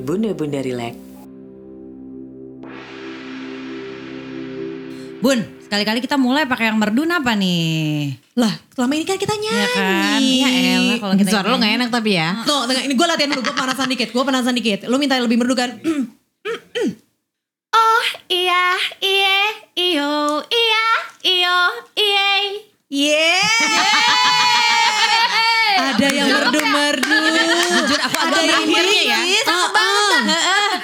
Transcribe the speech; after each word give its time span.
Bunda 0.00 0.30
Bunda 0.34 0.58
Relax. 0.58 0.94
Bun, 5.24 5.40
sekali-kali 5.64 6.04
kita 6.04 6.20
mulai 6.20 6.44
pakai 6.44 6.68
yang 6.68 6.76
merdun 6.76 7.08
apa 7.08 7.32
nih? 7.32 8.12
Lah, 8.36 8.52
selama 8.76 8.92
ini 8.92 9.08
kan 9.08 9.16
kita 9.16 9.32
nyanyi. 9.32 9.56
Ya 9.56 9.68
kan? 9.72 10.20
Ya 10.20 10.48
elah 10.52 10.96
kalau 11.00 11.14
kita 11.16 11.30
Suara 11.32 11.48
lu 11.48 11.56
nyanyi. 11.56 11.64
gak 11.64 11.74
enak 11.80 11.88
tapi 11.88 12.10
ya. 12.12 12.28
Tuh, 12.44 12.68
tengah, 12.68 12.82
ini 12.84 12.92
gue 12.92 13.06
latihan 13.08 13.30
dulu, 13.32 13.40
gue 13.40 13.56
panasan 13.56 13.88
dikit, 13.88 14.08
gue 14.12 14.20
panasan 14.22 14.52
dikit. 14.52 14.84
Lu 14.84 15.00
minta 15.00 15.16
yang 15.16 15.24
lebih 15.24 15.40
merdu 15.40 15.56
kan? 15.56 15.70
Oh, 17.74 18.06
iya, 18.30 18.78
iye, 19.02 19.40
iyo, 19.74 20.38
iya, 20.46 20.86
iyo, 21.26 21.58
iye. 21.98 22.30
Yeah. 22.86 24.83
Ada 25.74 26.06
yang 26.06 26.28
merdu-merdu. 26.30 27.18
Jujur 27.74 28.00
aku 28.00 28.16
Ada 28.16 28.38
agak 28.38 28.46
yang 28.46 28.64
ya. 29.02 29.18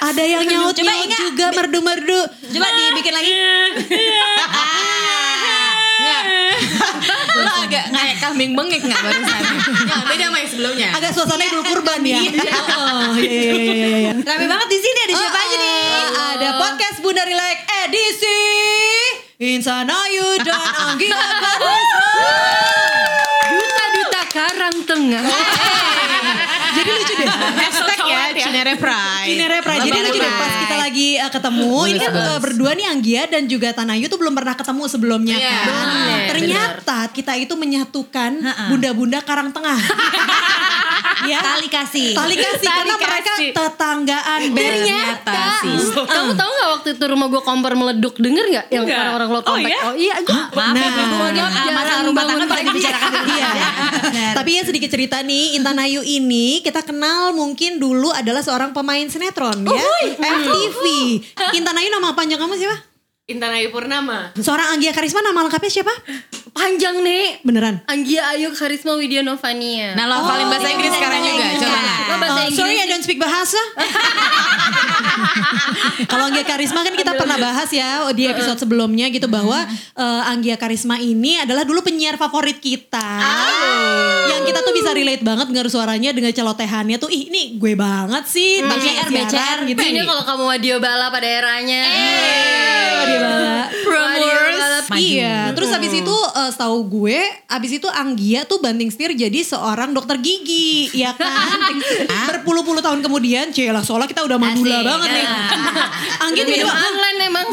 Ada 0.01 0.23
yang 0.27 0.43
nyaut-nyaut 0.43 1.11
juga 1.15 1.45
merdu-merdu. 1.55 2.19
Coba 2.51 2.67
dibikin 2.75 3.13
lagi. 3.15 3.31
Lu 7.31 7.51
agak 7.63 7.85
kayak 7.89 8.17
kambing 8.19 8.51
bengek 8.53 8.83
gak 8.83 8.99
barusan? 8.99 9.41
Nggak, 9.87 10.01
beda 10.11 10.25
sama 10.27 10.37
yang 10.43 10.49
sebelumnya. 10.51 10.87
Agak 10.91 11.11
suasana 11.15 11.43
idul 11.47 11.63
kurban 11.63 12.03
ya. 12.03 12.19
Oh, 12.19 13.15
iya, 13.15 13.31
iya, 13.31 13.53
iya, 13.55 13.73
iya, 13.73 13.97
iya. 13.97 14.11
Rame 14.19 14.45
banget 14.51 14.67
di 14.67 14.79
sini 14.83 14.99
ada 15.07 15.13
siapa 15.15 15.39
aja 15.39 15.55
nih? 15.57 15.79
Ada 16.11 16.49
podcast 16.59 16.97
Bunda 16.99 17.23
Relax 17.23 17.57
edisi 17.87 18.41
Insan 19.41 19.89
Ayu 19.89 20.37
dan 20.43 20.59
Anggi 20.59 21.09
Duta-duta 21.09 22.50
Tengah. 25.01 25.25
Jadi 26.77 26.89
lucu 26.93 27.13
deh. 27.17 27.29
Ya, 28.31 28.45
Cinere 28.47 28.73
Pride. 28.75 29.27
Cinere 29.27 29.57
Pride. 29.59 29.81
Jadi 29.81 29.99
lucu 30.01 30.17
deh 30.17 30.33
pas 30.33 30.53
kita 30.57 30.75
lagi 30.77 31.09
uh, 31.17 31.31
ketemu. 31.31 31.73
ini 31.85 31.99
kan 31.99 32.11
uh, 32.11 32.39
berdua 32.39 32.71
nih 32.71 32.85
Anggia 32.87 33.23
dan 33.27 33.43
juga 33.45 33.67
Tanayu 33.71 34.07
tuh 34.07 34.17
belum 34.17 34.33
pernah 34.33 34.55
ketemu 34.55 34.83
sebelumnya 34.87 35.35
Iya. 35.35 35.51
kan. 35.51 35.65
Bener. 35.67 36.19
Ternyata 36.29 36.97
kita 37.11 37.33
itu 37.35 37.53
menyatukan 37.53 38.31
bunda-bunda 38.69 39.19
Karang 39.21 39.51
Tengah. 39.51 39.75
ya. 41.31 41.39
Tali 41.39 41.67
kasih. 41.67 42.13
Tali 42.13 42.35
kasih 42.35 42.67
karena 42.67 42.95
mereka 42.97 43.31
tetanggaan 43.37 44.39
Ternyata 44.51 45.33
sih. 45.61 45.75
Kamu 45.93 46.31
tahu 46.33 46.49
nggak 46.49 46.69
waktu 46.71 46.89
itu 46.95 47.03
rumah 47.05 47.27
gue 47.27 47.41
kompor 47.41 47.71
meleduk 47.73 48.15
denger 48.17 48.45
nggak 48.47 48.65
yang 48.69 48.83
orang-orang 48.85 49.29
lo 49.29 49.39
kompor? 49.41 49.69
Oh 49.69 49.93
iya, 49.93 50.15
gue 50.21 50.33
Maaf 50.51 50.75
ya, 50.75 50.89
Nah. 51.41 51.73
Masalah 51.73 52.03
rumah 52.05 52.23
tangga 52.23 52.37
bangun 52.37 52.47
paling 52.49 52.65
dibicarakan. 52.69 53.11
Iya. 54.11 54.29
Tapi 54.35 54.49
ya 54.51 54.63
sedikit 54.63 54.89
cerita 54.89 55.17
nih, 55.21 55.55
Intan 55.57 55.77
Ayu 55.79 56.01
ini 56.01 56.59
kita 56.61 56.81
kenal 56.81 57.31
mungkin 57.31 57.77
dulu 57.77 58.11
adalah 58.21 58.41
seorang 58.45 58.71
pemain 58.71 59.03
sinetron 59.09 59.65
ya. 59.65 59.85
FTV. 60.15 60.85
Intan 61.57 61.75
Ayu 61.75 61.89
nama 61.89 62.13
panjang 62.13 62.37
kamu 62.37 62.53
siapa? 62.55 62.77
Intan 63.29 63.51
Ayu 63.53 63.69
Purnama. 63.73 64.33
Seorang 64.37 64.77
Anggia 64.77 64.93
Karisma 64.93 65.25
nama 65.25 65.41
lengkapnya 65.45 65.71
siapa? 65.81 65.93
Panjang 66.51 66.99
nih. 66.99 67.39
Beneran? 67.41 67.79
Anggia 67.85 68.27
Ayu 68.29 68.51
Karisma 68.51 68.93
Widya 68.93 69.23
Novania. 69.23 69.95
Nah 69.95 70.03
lo 70.03 70.19
hafalin 70.19 70.47
bahasa 70.47 70.67
Inggris 70.67 70.91
sekarang 70.91 71.21
juga, 71.21 71.45
coba 71.57 71.77
nggak? 71.77 71.97
Lo 72.03 72.15
bahasa 72.17 72.31
Oh, 72.33 72.43
Inggris. 72.43 72.57
sorry 72.57 72.75
I 72.75 72.87
don't 72.87 72.99
speak 73.01 73.17
bahasa. 73.17 73.55
Kalau 76.03 76.27
Anggia 76.27 76.43
Karisma 76.43 76.81
kan 76.81 76.91
kita 76.91 77.15
pernah 77.15 77.37
bahas 77.37 77.69
ya 77.69 78.03
di 78.11 78.25
episode 78.25 78.57
sebelumnya 78.57 79.07
gitu 79.07 79.25
bahwa 79.25 79.63
eh, 79.95 80.21
Anggia 80.27 80.55
Karisma 80.55 80.97
ini 80.97 81.39
adalah 81.39 81.63
dulu 81.63 81.79
penyiar 81.81 82.15
favorit 82.15 82.59
kita. 82.59 83.07
Yang 84.27 84.41
kita 84.45 84.59
tuh 84.61 84.73
bisa 84.73 84.89
relate 84.91 85.23
banget 85.23 85.47
dengar 85.47 85.67
suaranya 85.67 86.11
dengan 86.11 86.31
celotehannya 86.31 86.97
tuh 86.97 87.07
ih 87.07 87.31
ini 87.31 87.55
gue 87.55 87.73
banget 87.73 88.27
sih. 88.27 88.59
BCR, 88.59 89.07
BCR 89.07 89.59
gitu. 89.67 89.79
Ini 89.79 90.03
kalau 90.03 90.23
kamu 90.25 90.43
Wadio 90.49 90.77
Bala 90.77 91.07
pada 91.07 91.27
eranya. 91.27 91.81
Wadio 92.99 93.19
Bala. 93.19 93.59
Wadio 94.87 94.97
Bala. 94.97 95.01
Iya, 95.01 95.37
terus 95.53 95.69
habis 95.69 95.93
itu 95.93 96.15
eh, 96.37 96.49
setahu 96.49 96.79
gue, 96.87 97.19
habis 97.45 97.71
itu 97.77 97.87
Anggia 97.91 98.47
tuh 98.47 98.57
banting 98.63 98.89
setir 98.89 99.13
jadi 99.13 99.39
seorang 99.45 99.93
dokter 99.93 100.17
gigi, 100.17 100.89
ya 100.95 101.13
kan? 101.13 101.69
Berpuluh-puluh 102.31 102.81
tahun 102.81 103.05
kemudian, 103.05 103.53
celah 103.53 103.85
soalnya 103.85 104.09
kita 104.09 104.25
udah 104.25 104.37
mandula 104.39 104.81
Asik. 104.81 104.87
banget 104.87 105.09
nih. 105.13 105.25
Anggia 106.25 106.43
tuh 106.47 106.53
Video 106.55 106.65
juga 106.65 106.75
online 106.77 107.17
emang. 107.27 107.45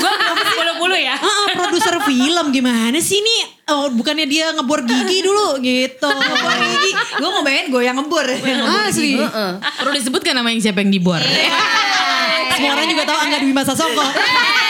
Bulu-bulu 0.57 0.97
ya. 0.97 1.17
Ah, 1.19 1.27
ah, 1.27 1.47
produser 1.59 1.97
film 2.07 2.47
gimana 2.55 2.99
sih 3.03 3.21
nih? 3.21 3.43
Oh, 3.69 3.93
bukannya 3.93 4.25
dia 4.25 4.49
ngebor 4.57 4.89
gigi 4.89 5.21
dulu 5.21 5.61
gitu. 5.61 6.09
Ngebor 6.09 6.57
gigi. 6.57 6.91
Gue 7.21 7.29
mau 7.29 7.43
bayangin 7.45 7.67
gue 7.69 7.83
yang 7.85 7.97
ngebor. 8.01 8.27
Asli. 8.89 9.21
Perlu 9.77 9.93
disebutkan 9.93 10.33
namanya 10.39 10.57
siapa 10.71 10.81
yang 10.81 10.89
dibor. 10.89 11.21
Semua 12.59 12.75
orang 12.75 12.91
juga 12.91 13.05
tahu 13.07 13.19
Angga 13.23 13.39
Dwi 13.39 13.53
Masa 13.55 13.75
Songko. 13.77 14.03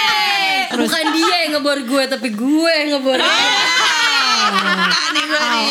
Bukan 0.69 1.05
dia 1.17 1.37
yang 1.47 1.51
ngebor 1.59 1.79
gue, 1.85 2.03
tapi 2.09 2.29
gue 2.33 2.73
yang 2.73 2.89
ngebor. 2.99 3.19
Aneh 3.19 5.25
gue 5.25 5.41
nih. 5.41 5.69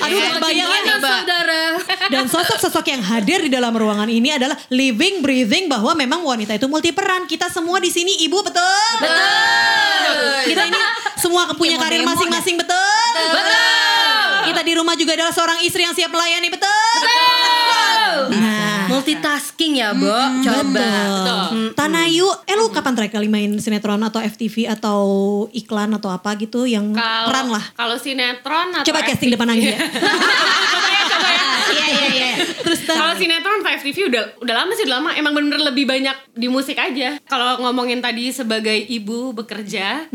Aduh, 0.00 0.16
udah 0.16 0.30
kebayang 0.36 0.58
ya, 0.58 0.66
Gimana 0.66 0.92
Mbak. 0.98 1.12
saudara? 1.22 1.62
Dan 2.10 2.24
sosok-sosok 2.26 2.84
yang 2.90 3.02
hadir 3.04 3.38
di 3.46 3.50
dalam 3.52 3.70
ruangan 3.70 4.10
ini 4.10 4.34
adalah 4.34 4.58
living, 4.68 5.22
breathing 5.22 5.70
bahwa 5.70 5.94
memang 5.94 6.20
wanita 6.24 6.56
itu 6.56 6.66
multi 6.66 6.90
peran. 6.90 7.24
Kita 7.24 7.46
semua 7.46 7.78
di 7.78 7.88
sini 7.88 8.18
ibu 8.26 8.42
betul. 8.42 8.90
Betul. 8.98 10.50
Kita 10.50 10.62
ini 10.66 10.80
semua 11.20 11.46
punya 11.54 11.78
karir 11.78 12.02
masing-masing 12.02 12.58
betul. 12.58 13.06
Betul. 13.14 14.50
Kita 14.50 14.60
di 14.64 14.72
rumah 14.74 14.96
juga 14.98 15.14
adalah 15.14 15.30
seorang 15.30 15.62
istri 15.62 15.86
yang 15.86 15.94
siap 15.94 16.10
melayani 16.10 16.48
betul. 16.50 16.90
Betul. 16.98 18.34
Nah, 18.34 18.79
Multitasking 18.90 19.72
ya, 19.78 19.94
Bo. 19.94 20.10
Coba. 20.42 20.62
betul. 20.66 21.74
Tanayu, 21.78 22.28
eh 22.46 22.54
lu 22.58 22.68
kapan 22.74 22.92
terakhir 22.98 23.22
kali 23.22 23.28
main 23.30 23.50
sinetron 23.62 24.02
atau 24.02 24.18
FTV 24.18 24.66
atau 24.66 25.00
iklan 25.54 25.94
atau 25.94 26.10
apa 26.10 26.34
gitu 26.38 26.66
yang 26.66 26.92
peran 26.94 27.48
lah. 27.50 27.64
Kalau 27.78 27.96
sinetron 27.96 28.74
atau 28.74 28.86
Coba 28.86 29.06
casting 29.06 29.30
depan 29.30 29.48
Anggia. 29.50 29.78
Iya 31.70 31.86
iya 31.86 32.06
iya. 32.08 32.30
Terus 32.60 32.80
Kalau 32.84 33.14
sinetron 33.14 33.60
5 33.60 33.82
TV 33.82 33.96
udah 34.06 34.22
udah 34.38 34.54
lama 34.54 34.72
sih 34.72 34.84
udah 34.84 34.96
lama. 34.98 35.10
Emang 35.14 35.32
bener-bener 35.32 35.62
lebih 35.64 35.84
banyak 35.84 36.16
di 36.32 36.46
musik 36.46 36.76
aja. 36.76 37.16
Kalau 37.24 37.60
ngomongin 37.60 37.98
tadi 37.98 38.30
sebagai 38.30 38.74
ibu 38.74 39.30
bekerja, 39.32 40.10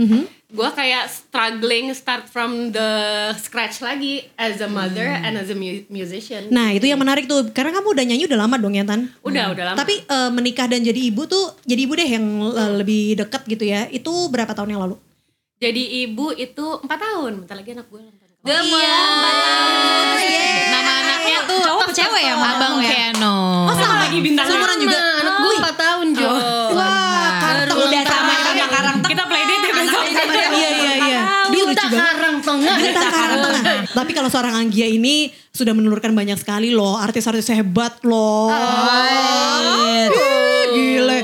gue 0.45 0.69
kayak 0.71 1.07
struggling 1.07 1.91
start 1.91 2.25
from 2.25 2.71
the 2.71 2.89
scratch 3.35 3.79
lagi 3.79 4.23
as 4.35 4.59
a 4.59 4.67
mother 4.67 5.03
and 5.03 5.35
as 5.35 5.47
a 5.47 5.55
mu- 5.55 5.83
musician. 5.87 6.47
Nah 6.47 6.71
itu 6.71 6.85
yang 6.85 6.99
menarik 6.99 7.25
tuh 7.25 7.49
karena 7.49 7.73
kamu 7.73 7.87
udah 7.91 8.05
nyanyi 8.05 8.23
udah 8.25 8.39
lama 8.39 8.55
dong 8.55 8.73
ya 8.73 8.83
Tan. 8.83 9.11
Udah 9.21 9.51
udah 9.51 9.63
lama. 9.71 9.77
Tapi 9.77 9.95
eh, 10.01 10.29
menikah 10.29 10.67
dan 10.67 10.79
jadi 10.79 10.99
ibu 10.99 11.25
tuh 11.25 11.55
jadi 11.63 11.81
ibu 11.83 11.93
deh 11.93 12.09
yang 12.09 12.25
eh, 12.53 12.71
lebih 12.79 13.17
dekat 13.17 13.43
gitu 13.47 13.63
ya. 13.63 13.87
Itu 13.87 14.27
berapa 14.27 14.51
tahun 14.51 14.75
yang 14.75 14.83
lalu? 14.85 14.97
jadi 15.55 16.05
ibu 16.05 16.35
itu 16.35 16.65
empat 16.83 16.99
tahun. 16.99 17.47
Bentar 17.47 17.55
lagi 17.55 17.71
anak 17.73 17.87
gue 17.87 18.03
Cowok 18.45 18.81
apa 18.85 19.31
cewek 21.95 22.21
ya? 22.27 22.33
Abang 22.35 22.83
ya? 22.83 22.89
Keanu. 22.91 23.37
Oh 23.71 23.75
sama 23.75 23.95
lagi 24.03 24.19
bintang 24.19 24.45
Seumuran 24.45 24.77
juga. 24.83 24.97
Sama, 24.99 25.21
anak 25.23 25.33
gue 25.39 25.53
4 25.55 25.83
tahun, 25.83 26.05
Jo. 26.11 26.29
Wah 26.75 27.29
kantong 27.39 27.79
Udah 27.87 28.03
sama 28.03 28.33
sama 28.43 28.65
karang 28.67 28.97
Kita 28.99 29.23
playdate 29.23 29.63
ya 29.63 29.73
besok. 29.79 30.03
Iya 30.55 30.69
iya 30.75 30.91
iya. 30.99 31.21
Duta 31.47 31.83
banget. 31.87 31.99
Karang 32.03 32.35
Tengah. 32.43 32.75
Duta 32.75 33.01
Karang 33.07 33.39
Tengah. 33.39 33.75
Tapi 33.95 34.11
kalau 34.11 34.29
seorang 34.29 34.53
Anggia 34.59 34.87
ini 34.91 35.31
sudah 35.55 35.71
menelurkan 35.71 36.11
banyak 36.11 36.35
sekali 36.35 36.75
loh 36.75 36.99
artis-artis 36.99 37.47
hebat 37.55 38.03
loh. 38.03 38.51
Gile. 40.75 41.19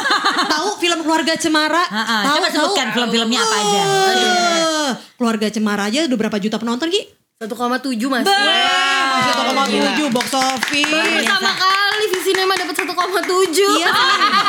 tahu 0.52 0.68
film 0.76 1.00
Keluarga 1.00 1.34
Cemara? 1.40 1.84
Ah, 1.88 2.00
ah. 2.00 2.22
Tahu, 2.28 2.36
sebutkan 2.52 2.92
film-filmnya 2.92 3.40
apa 3.40 3.56
aja. 3.56 3.82
Keluarga 5.16 5.48
Cemara 5.48 5.88
aja 5.88 6.04
udah 6.04 6.18
berapa 6.18 6.36
juta 6.36 6.60
penonton 6.60 6.92
Ki? 6.92 7.19
1,7 7.40 7.96
mas. 8.12 8.20
Masih 8.28 9.32
1,7 9.32 10.12
box 10.12 10.28
office. 10.36 10.92
Pertama 10.92 11.56
kali 11.56 12.04
Visi 12.12 12.36
Cinema 12.36 12.52
dapat 12.52 12.84
1,7. 12.84 12.92
Iya. 13.80 13.88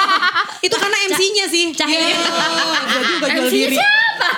Itu 0.68 0.76
karena 0.76 0.98
MC-nya 1.08 1.46
sih. 1.48 1.72
Cahaya. 1.72 2.04
Iya, 2.04 2.20
Gue 2.92 3.04
juga 3.08 3.26
jual 3.32 3.48
MC-nya 3.48 3.68
diri. 3.72 3.78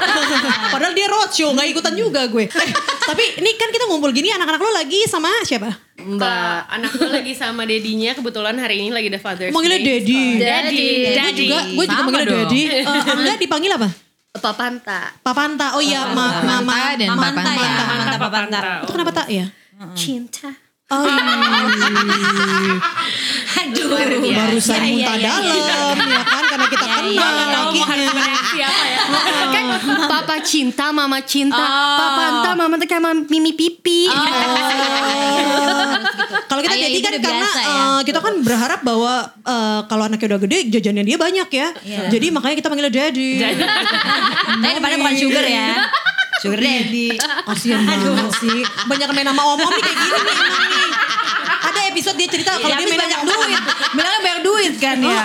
Padahal 0.74 0.94
dia 0.94 1.10
roadshow, 1.10 1.50
gak 1.58 1.66
ikutan 1.66 1.98
juga 1.98 2.30
gue. 2.30 2.46
Eh, 2.46 2.70
tapi 3.10 3.42
ini 3.42 3.58
kan 3.58 3.74
kita 3.74 3.90
ngumpul 3.90 4.14
gini 4.14 4.30
anak-anak 4.30 4.62
lo 4.62 4.70
lagi 4.70 5.02
sama 5.10 5.34
siapa? 5.42 5.74
Mbak, 5.98 6.60
anak 6.78 6.92
gue 6.94 7.10
lagi 7.10 7.34
sama 7.34 7.66
dedinya 7.66 8.14
kebetulan 8.14 8.54
hari 8.62 8.86
ini 8.86 8.94
lagi 8.94 9.10
ada 9.10 9.18
Father's 9.18 9.50
Manggilnya 9.50 9.82
Day. 9.82 9.98
Daddy. 9.98 10.22
Daddy. 10.38 10.90
Gue 11.10 11.34
juga, 11.42 11.58
gue 11.74 11.86
juga 11.90 12.02
Sama 12.06 12.06
manggilnya 12.14 12.30
dong. 12.30 12.42
Daddy. 12.54 12.62
Eh, 12.70 12.86
Angga 13.18 13.34
dipanggil 13.42 13.74
apa? 13.74 13.90
Papanta. 14.33 15.13
Papanta. 15.21 15.77
Oh 15.77 15.81
iya, 15.83 16.09
ma 16.09 16.41
mama. 16.41 16.62
Manta 16.65 16.97
dan 16.97 17.07
Papanta. 17.13 17.53
Mamanta 17.53 18.18
Papanta. 18.18 18.59
Itu 18.81 18.91
kenapa 18.91 19.12
tak 19.13 19.27
ya? 19.30 19.45
Cinta. 19.94 20.50
Oh, 20.94 21.04
Aduh, 23.63 23.86
luar 23.88 24.10
biasa. 24.13 24.40
barusan 24.40 24.75
Iya, 24.75 24.84
muntah 24.86 25.16
iya, 25.16 25.31
iya. 25.34 25.63
dalam 25.63 25.98
ya 25.98 26.22
kan 26.24 26.44
karena 26.45 26.66
kita 26.68 26.84
Iya, 26.84 26.94
kenal 26.94 27.34
iya. 27.34 27.45
lakinya. 27.50 27.95
Siapa 28.44 28.84
ya? 28.86 29.00
kan 29.56 29.66
papa 30.06 30.36
cinta, 30.42 30.86
mama 30.92 31.18
cinta. 31.24 31.57
Oh. 31.57 31.98
Papanta, 31.98 32.50
mama 32.54 32.74
tuh 32.75 32.86
kayak 32.86 33.01
mimi 33.28 33.51
pipi. 33.51 34.06
Oh, 34.06 34.13
kalau 36.45 36.62
kita 36.62 36.75
jadi 36.78 36.98
kan 37.00 37.12
karena 37.16 37.42
biasa 37.42 37.60
ya. 37.60 37.74
eh, 37.74 38.00
kita 38.06 38.18
kan 38.19 38.34
berharap 38.40 38.80
bahwa 38.81 39.13
eh, 39.42 39.80
kalau 39.84 40.04
anaknya 40.06 40.25
udah 40.30 40.40
gede 40.40 40.57
jajannya 40.69 41.04
dia 41.04 41.18
banyak 41.18 41.48
ya. 41.50 41.68
Jadi 42.07 42.25
makanya 42.30 42.56
kita 42.56 42.68
panggilnya 42.68 42.94
daddy. 42.94 43.30
Tapi 44.54 44.72
depannya 44.72 44.98
bukan 45.00 45.16
sugar 45.18 45.44
ya. 45.44 45.69
Sugar 46.44 46.60
daddy. 46.66 47.16
Kasian 47.16 47.81
banget 47.81 48.30
sih. 48.36 48.60
Banyak 48.84 49.07
main 49.10 49.25
sama 49.25 49.44
om-om 49.48 49.72
nih 49.72 49.80
kayak 49.81 49.98
gini 49.98 50.19
nih 50.19 50.36
emang 50.36 50.63
nih. 50.68 50.88
Ada 51.63 51.80
episode 51.88 52.16
dia 52.16 52.28
cerita 52.28 52.50
kalau 52.54 52.68
Ya, 52.68 52.75
dia 52.75 52.86
main 52.86 53.00
banyak 53.00 53.22
duit. 53.24 53.62
Bilangnya 53.90 54.19
banyak 54.22 54.42
duit 54.42 54.74
kan 54.75 54.98
ya. 55.00 55.22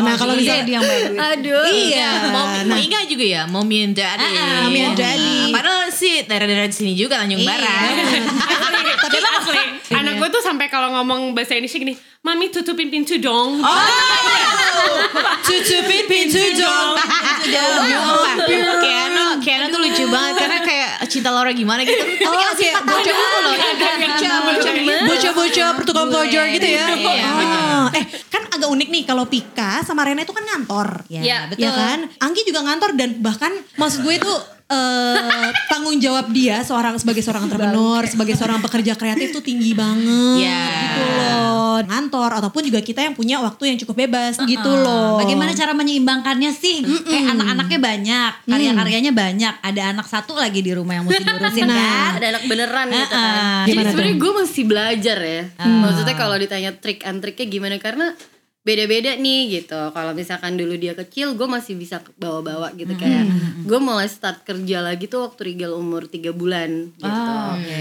Nah 0.00 0.14
kalau 0.16 0.32
misalnya 0.32 0.56
daddy 0.58 0.72
yang 0.72 0.82
banyak 0.82 1.04
duit. 1.06 1.20
Aduh. 1.20 1.64
Iya. 1.68 2.08
Mau 2.26 2.44
Nah. 2.48 2.64
mau 2.64 2.78
Inga 2.78 3.00
juga 3.04 3.24
ya, 3.26 3.42
mommy 3.44 3.76
and 3.82 3.92
daddy. 3.92 4.24
Ah, 4.24 4.64
mommy 4.64 4.80
and 4.82 4.96
daddy. 4.96 5.38
Ah, 5.46 5.54
Padahal 5.54 5.88
sih 5.90 6.24
daerah-daerah 6.24 6.68
sini 6.70 6.92
juga 6.92 7.20
Tanjung 7.20 7.38
Iya. 7.38 7.48
Barat. 7.50 7.92
Tapi 9.04 9.16
asli, 9.20 9.60
anak 9.90 10.12
gue 10.16 10.28
tuh 10.30 10.42
sampai 10.42 10.66
kalau 10.66 10.92
ngomong 10.92 11.32
bahasa 11.32 11.54
Indonesia 11.54 11.78
gini, 11.78 11.94
Mami 12.18 12.48
tutupin 12.48 12.88
pintu 12.88 13.16
dong. 13.16 13.60
Tutupin 15.40 16.04
pintu 16.04 16.40
dong. 16.54 16.96
Keanu, 18.78 19.24
Keanu 19.38 19.64
tuh 19.68 19.80
lucu 19.80 20.04
banget 20.06 20.34
karena 20.36 20.58
kayak 20.60 20.90
cinta 21.06 21.30
Laura 21.30 21.50
gimana 21.50 21.80
gitu. 21.82 22.04
Oh, 22.24 22.32
kayak 22.54 22.84
bocah 22.84 23.14
loh. 23.38 23.54
bocah-bocah 25.08 25.68
pertukang 25.74 26.06
pelajar 26.08 26.44
gitu 26.50 26.68
ya. 26.68 26.86
Iya, 26.92 27.28
Ah, 27.28 27.86
eh 27.94 28.04
kan 28.28 28.42
agak 28.48 28.68
unik 28.68 28.88
nih 28.90 29.02
kalau 29.04 29.24
Pika 29.24 29.80
sama 29.82 30.04
Rena 30.04 30.22
itu 30.22 30.32
kan 30.32 30.44
ngantor. 30.44 31.04
Ya, 31.08 31.20
Ya, 31.20 31.38
betul. 31.46 31.64
Ya 31.64 31.70
kan? 31.72 31.98
Anggi 32.18 32.42
juga 32.44 32.60
ngantor 32.62 32.90
dan 32.94 33.18
bahkan 33.18 33.52
maksud 33.74 34.02
gue 34.02 34.14
itu 34.14 34.32
eh 34.68 35.48
tanggung 35.72 35.96
jawab 35.96 36.28
dia 36.28 36.60
seorang 36.60 37.00
sebagai 37.00 37.24
seorang 37.24 37.48
entrepreneur, 37.48 38.04
sebagai 38.04 38.36
seorang 38.36 38.60
pekerja 38.60 38.92
kreatif 38.94 39.32
tuh 39.32 39.40
tinggi 39.40 39.72
banget 39.72 40.44
Iya. 40.44 40.64
gitu 40.68 41.02
loh. 41.08 41.76
Ngantor 41.78 42.30
ataupun 42.36 42.68
juga 42.68 42.84
kita 42.84 43.00
yang 43.00 43.14
punya 43.16 43.40
waktu 43.40 43.72
yang 43.72 43.78
cukup 43.80 44.04
bebas 44.04 44.36
gitu 44.44 44.68
loh. 44.68 45.16
Bagaimana 45.16 45.56
cara 45.56 45.72
menyeimbangkannya 45.72 46.52
sih? 46.52 46.84
Kayak 46.84 47.38
anak-anaknya 47.38 47.78
banyak, 47.80 48.32
karya-karyanya 48.44 49.12
banyak. 49.14 49.54
Ada 49.64 49.82
anak 49.96 50.06
satu 50.10 50.36
lagi 50.36 50.60
di 50.60 50.76
rumah 50.76 51.00
yang 51.00 51.04
mesti 51.08 51.24
diurusin 51.24 51.64
kan. 51.64 52.10
Ada 52.20 52.26
anak 52.36 52.44
beneran 52.44 52.86
gitu 52.92 53.06
kan. 53.08 53.64
Jadi 53.64 53.82
sebenarnya 53.88 54.16
gue 54.20 54.32
masih 54.44 54.64
belajar 54.68 55.18
ya. 55.22 55.42
Maksudnya 55.64 56.16
kalau 56.18 56.36
ditanya 56.36 56.70
trik 56.76 57.00
and 57.08 57.24
triknya 57.24 57.46
gimana 57.48 57.80
karena 57.80 58.12
beda-beda 58.68 59.16
nih 59.16 59.40
gitu. 59.54 59.80
Kalau 59.88 60.12
misalkan 60.12 60.54
dulu 60.54 60.76
dia 60.76 60.92
kecil, 60.92 61.32
gue 61.32 61.48
masih 61.48 61.72
bisa 61.74 62.04
bawa-bawa 62.14 62.76
gitu 62.76 62.92
kayak 62.92 63.24
gue 63.64 63.78
mulai 63.80 64.04
start 64.06 64.44
kerja 64.44 64.78
lagi 64.78 65.08
tuh 65.08 65.24
waktu 65.24 65.40
Rigel 65.48 65.72
umur 65.72 66.04
3 66.04 66.28
bulan 66.32 66.92
gitu. 66.92 67.32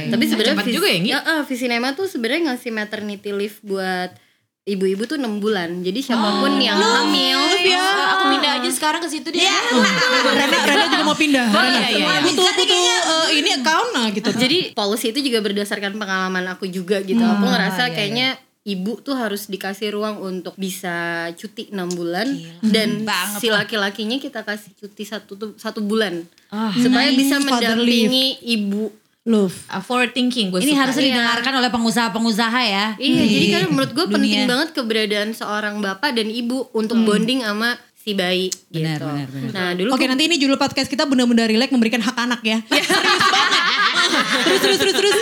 Tapi 0.07 0.23
sebenarnya 0.23 0.55
Cepat 0.55 0.65
vis- 0.65 0.75
juga 0.75 0.87
ya, 0.87 0.97
Ngi? 0.97 1.11
Heeh, 1.11 1.39
Visinema 1.43 1.91
tuh 1.91 2.07
sebenarnya 2.07 2.41
ngasih 2.47 2.71
maternity 2.71 3.35
leave 3.35 3.59
buat 3.61 4.15
ibu-ibu 4.63 5.03
tuh 5.03 5.15
6 5.15 5.39
bulan. 5.39 5.79
Jadi 5.79 5.99
siapa 5.99 6.39
pun 6.39 6.55
yang 6.57 6.79
hamil 6.79 7.39
Ya, 7.67 7.83
aku 8.15 8.23
pindah 8.31 8.51
aja 8.59 8.69
sekarang 8.71 9.03
ke 9.03 9.09
situ 9.11 9.27
deh. 9.27 9.39
Rena, 9.39 10.59
Rena 10.63 10.85
juga 10.87 11.03
mau 11.09 11.17
pindah. 11.17 11.45
Oh, 11.51 11.59
Rena. 11.59 11.79
iya, 11.83 11.87
iya, 11.89 12.07
iya. 12.15 12.19
Butuh 12.23 12.47
butuh 12.47 12.63
eh, 12.63 13.27
ini 13.35 13.49
account 13.55 13.89
nah 13.91 14.07
gitu. 14.07 14.29
Jadi 14.29 14.71
policy 14.71 15.11
itu 15.11 15.19
juga 15.19 15.39
berdasarkan 15.43 15.95
pengalaman 15.95 16.47
aku 16.47 16.67
juga 16.67 17.03
gitu. 17.03 17.19
Hmm, 17.19 17.35
aku 17.35 17.43
iya, 17.43 17.51
ngerasa 17.55 17.83
kayaknya 17.91 18.27
ibu 18.67 18.99
tuh 18.99 19.15
harus 19.15 19.47
dikasih 19.47 19.89
ruang 19.89 20.19
untuk 20.19 20.51
bisa 20.53 20.91
cuti 21.33 21.71
enam 21.71 21.87
bulan 21.89 22.27
Hmm, 22.27 22.67
dan 22.67 23.07
si 23.35 23.47
laki-lakinya 23.47 24.17
kita 24.17 24.43
kasih 24.43 24.75
cuti 24.75 25.03
satu 25.03 25.33
satu 25.55 25.79
bulan 25.79 26.27
Ah, 26.47 26.71
supaya 26.73 27.07
bisa 27.09 27.39
Father 27.39 27.73
mendampingi 27.73 28.43
ibu. 28.45 28.91
Love. 29.25 29.55
Uh, 29.67 29.79
forward 29.81 30.11
thinking 30.11 30.47
gue 30.47 30.59
Ini 30.61 30.71
suka. 30.71 30.81
harus 30.81 30.95
didengarkan 30.97 31.51
oleh 31.53 31.67
pengusaha-pengusaha 31.67 32.61
ya. 32.61 32.85
Iya, 32.95 33.21
di 33.21 33.27
jadi 33.29 33.47
kan 33.53 33.63
menurut 33.69 33.91
gue 33.91 34.05
penting 34.09 34.31
dunia. 34.37 34.47
banget 34.47 34.69
keberadaan 34.71 35.29
seorang 35.31 35.79
bapak 35.79 36.15
dan 36.15 36.27
ibu 36.27 36.71
untuk 36.71 36.95
bonding 37.01 37.43
sama 37.43 37.75
si 37.93 38.11
bayi 38.13 38.47
Benar, 38.69 38.95
gitu. 38.95 39.03
benar, 39.05 39.27
benar. 39.27 39.51
Nah, 39.51 39.71
dulu 39.75 39.89
Oke 39.91 40.05
nanti 40.05 40.23
ini 40.25 40.35
judul 40.37 40.55
podcast 40.55 40.87
kita 40.87 41.03
bunda-bunda 41.03 41.43
relax 41.43 41.67
memberikan 41.69 41.99
hak 41.99 42.15
anak 42.17 42.39
ya. 42.41 42.63
Banget. 42.63 42.87
terus 44.47 44.59
terus 44.61 44.79
terus 44.79 44.95
terus. 44.95 45.17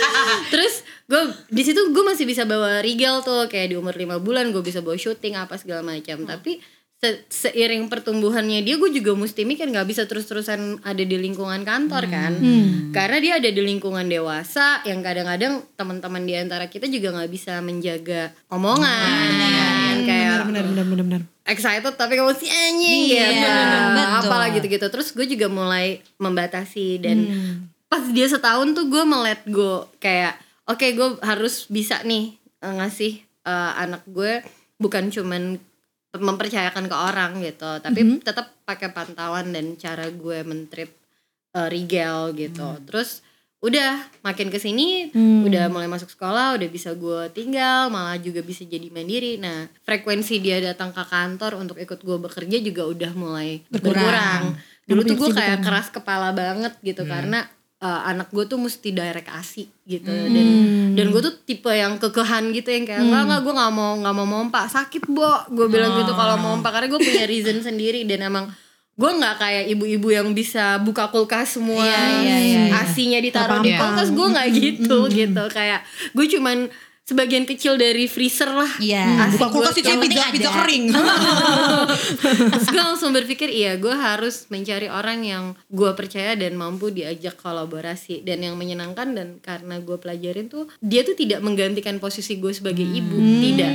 Terus 0.48 0.74
gue 1.06 1.22
di 1.48 1.62
situ 1.62 1.78
gue 1.86 2.04
masih 2.04 2.24
bisa 2.24 2.42
bawa 2.42 2.78
Rigel 2.78 3.22
tuh 3.22 3.46
kayak 3.46 3.70
di 3.70 3.76
umur 3.76 3.94
lima 3.94 4.18
bulan 4.18 4.50
gue 4.50 4.60
bisa 4.60 4.78
bawa 4.78 4.94
syuting 4.94 5.34
apa 5.34 5.54
segala 5.54 5.80
macam. 5.80 6.22
Tapi 6.24 6.58
se- 6.96 7.22
seiring 7.28 7.86
pertumbuhannya 7.86 8.58
dia 8.60 8.74
gue 8.74 8.90
juga 8.90 9.12
mesti 9.12 9.42
mikir 9.42 9.68
nggak 9.68 9.84
bisa 9.84 10.02
terus-terusan 10.04 10.82
ada 10.82 10.98
di 10.98 11.14
lingkungan 11.14 11.62
kantor 11.62 12.04
kan. 12.06 12.32
Karena 12.90 13.16
dia 13.18 13.32
ada 13.36 13.46
di 13.46 13.60
lingkungan 13.60 14.02
dewasa 14.04 14.82
yang 14.82 14.98
kadang-kadang 14.98 15.62
teman-teman 15.72 16.22
di 16.22 16.34
antara 16.34 16.66
kita 16.66 16.86
juga 16.86 17.12
nggak 17.12 17.30
bisa 17.30 17.60
menjaga 17.60 18.34
omongan. 18.48 19.30
kan? 19.30 19.96
kayak 20.02 20.34
Benar 20.44 20.64
benar 20.66 20.84
benar 20.84 21.04
benar. 21.04 21.22
excited 21.44 21.94
tapi 21.94 22.14
kamu 22.14 22.34
si 22.34 22.46
anjing 22.46 23.00
Iya, 23.08 23.26
gitu. 23.28 23.46
Apalah 24.18 24.50
gitu-gitu. 24.50 24.82
Terus 24.84 25.10
gue 25.10 25.26
juga 25.28 25.46
mulai 25.46 25.98
membatasi 26.16 26.98
dan 26.98 27.18
pas 27.86 28.02
dia 28.04 28.26
setahun 28.26 28.72
tuh 28.72 28.86
gue 28.86 29.02
melet 29.02 29.38
go 29.46 29.86
kayak 29.96 30.34
oke 30.66 30.86
gue 30.92 31.08
harus 31.22 31.70
bisa 31.70 32.02
nih 32.02 32.34
eh, 32.62 32.74
ngasih 32.76 33.12
eh, 33.46 33.72
anak 33.80 34.02
gue 34.10 34.42
bukan 34.76 35.08
cuman 35.08 35.56
mempercayakan 36.16 36.88
ke 36.88 36.96
orang 36.96 37.44
gitu, 37.44 37.76
tapi 37.84 38.00
tetap 38.24 38.48
pakai 38.64 38.88
pantauan 38.88 39.52
dan 39.52 39.76
cara 39.76 40.08
gue 40.08 40.40
mentreat 40.44 40.88
eh, 41.52 41.68
Rigel 41.68 42.32
gitu. 42.36 42.68
Terus 42.88 43.20
udah 43.56 43.98
makin 44.20 44.52
ke 44.52 44.60
sini 44.60 45.10
udah 45.16 45.72
mulai 45.72 45.88
masuk 45.88 46.12
sekolah 46.12 46.60
udah 46.60 46.68
bisa 46.68 46.92
gue 46.92 47.32
tinggal 47.32 47.88
malah 47.88 48.20
juga 48.20 48.44
bisa 48.44 48.62
jadi 48.68 48.92
mandiri. 48.92 49.40
Nah 49.40 49.66
frekuensi 49.82 50.38
dia 50.44 50.60
datang 50.60 50.92
ke 50.92 51.02
kantor 51.02 51.56
untuk 51.64 51.80
ikut 51.80 51.98
gue 52.04 52.18
bekerja 52.20 52.60
juga 52.60 52.84
udah 52.84 53.12
mulai 53.16 53.64
berkurang, 53.72 54.54
dulu 54.84 55.00
tuh 55.08 55.16
gue 55.18 55.30
kayak 55.34 55.64
keras 55.64 55.88
kepala 55.88 56.36
banget 56.36 56.76
gitu 56.84 57.08
karena 57.08 57.48
uh, 57.82 58.00
anak 58.08 58.32
gue 58.32 58.44
tuh 58.48 58.56
mesti 58.60 58.88
direct 58.92 59.28
asi 59.28 59.68
gitu. 59.84 60.08
Dan 60.08 60.46
dan 60.96 61.06
gue 61.12 61.20
tuh 61.20 61.34
tipe 61.44 61.68
yang 61.68 62.00
kekehan 62.00 62.52
gitu 62.56 62.72
yang 62.72 62.84
kayak 62.88 63.02
enggak 63.04 63.22
enggak 63.28 63.40
gue 63.44 63.54
nggak 63.56 63.72
mau 63.72 63.92
nggak 64.00 64.14
mau 64.16 64.28
mompa. 64.28 64.68
Sakit 64.68 65.08
bo. 65.10 65.32
Gue 65.52 65.66
bilang 65.68 65.96
gitu 66.00 66.12
kalau 66.16 66.36
mompa 66.40 66.72
karena 66.72 66.88
gue 66.92 67.00
punya 67.00 67.24
reason 67.28 67.60
sendiri. 67.60 68.08
Dan 68.08 68.26
emang 68.28 68.48
gue 68.96 69.10
nggak 69.12 69.36
kayak 69.36 69.64
ibu-ibu 69.76 70.08
yang 70.08 70.28
bisa 70.32 70.80
buka 70.80 71.12
kulkas 71.12 71.60
semua 71.60 71.84
asinya 72.80 73.20
ditaruh 73.20 73.60
di 73.60 73.76
kulkas. 73.76 74.08
Gue 74.12 74.26
nggak 74.32 74.48
gitu 74.56 74.98
gitu. 75.12 75.44
Kayak 75.52 75.84
gue 76.16 76.26
cuman 76.38 76.72
sebagian 77.06 77.46
kecil 77.46 77.78
dari 77.78 78.10
freezer 78.10 78.50
lah. 78.50 78.82
Iya. 78.82 79.30
Buka 79.38 79.46
kulkas 79.54 79.78
itu 79.78 79.86
pizza, 80.02 80.26
pizza 80.34 80.50
kering. 80.50 80.90
Terus 82.50 82.68
gue 82.74 82.82
langsung 82.82 83.14
berpikir 83.14 83.46
iya 83.46 83.78
gue 83.78 83.94
harus 83.94 84.50
mencari 84.50 84.90
orang 84.90 85.22
yang 85.22 85.44
gue 85.70 85.90
percaya 85.94 86.34
dan 86.34 86.58
mampu 86.58 86.90
diajak 86.90 87.38
kolaborasi. 87.38 88.26
Dan 88.26 88.42
yang 88.42 88.58
menyenangkan 88.58 89.14
dan 89.14 89.28
karena 89.38 89.78
gue 89.78 89.94
pelajarin 90.02 90.50
tuh 90.50 90.66
dia 90.82 91.06
tuh 91.06 91.14
tidak 91.14 91.38
menggantikan 91.46 92.02
posisi 92.02 92.42
gue 92.42 92.50
sebagai 92.50 92.82
ibu. 92.82 93.14
Tidak. 93.14 93.72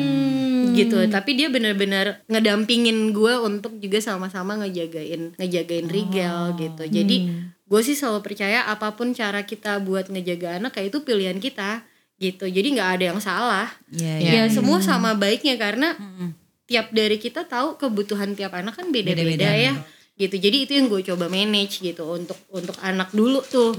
Gitu. 0.76 1.00
Tapi 1.08 1.32
dia 1.32 1.48
benar-benar 1.48 2.28
ngedampingin 2.28 3.16
gue 3.16 3.34
untuk 3.40 3.80
juga 3.80 4.04
sama-sama 4.04 4.60
ngejagain 4.60 5.40
ngejagain 5.40 5.88
Rigel 5.88 6.60
gitu. 6.60 6.84
Jadi 6.84 7.18
gue 7.48 7.80
sih 7.80 7.96
selalu 7.96 8.20
percaya 8.28 8.68
apa 8.68 8.92
pun 9.00 9.16
cara 9.16 9.48
kita 9.48 9.80
buat 9.80 10.12
ngejaga 10.12 10.60
anak 10.60 10.76
kayak 10.76 10.92
itu 10.92 11.00
pilihan 11.08 11.40
kita 11.40 11.88
gitu. 12.22 12.46
Jadi 12.46 12.78
nggak 12.78 12.90
ada 13.02 13.04
yang 13.10 13.20
salah. 13.20 13.68
Iya, 13.90 14.16
iya. 14.22 14.32
ya 14.46 14.54
semua 14.54 14.78
sama 14.78 15.18
baiknya 15.18 15.58
karena 15.58 15.98
tiap 16.70 16.94
dari 16.94 17.18
kita 17.18 17.50
tahu 17.50 17.82
kebutuhan 17.82 18.38
tiap 18.38 18.54
anak 18.54 18.78
kan 18.78 18.94
beda-beda 18.94 19.50
ya. 19.50 19.74
Gitu. 20.14 20.38
Jadi 20.38 20.70
itu 20.70 20.72
yang 20.78 20.86
gue 20.86 21.02
coba 21.02 21.26
manage 21.26 21.82
gitu 21.82 22.06
untuk 22.06 22.38
untuk 22.54 22.78
anak 22.86 23.10
dulu 23.10 23.42
tuh. 23.42 23.74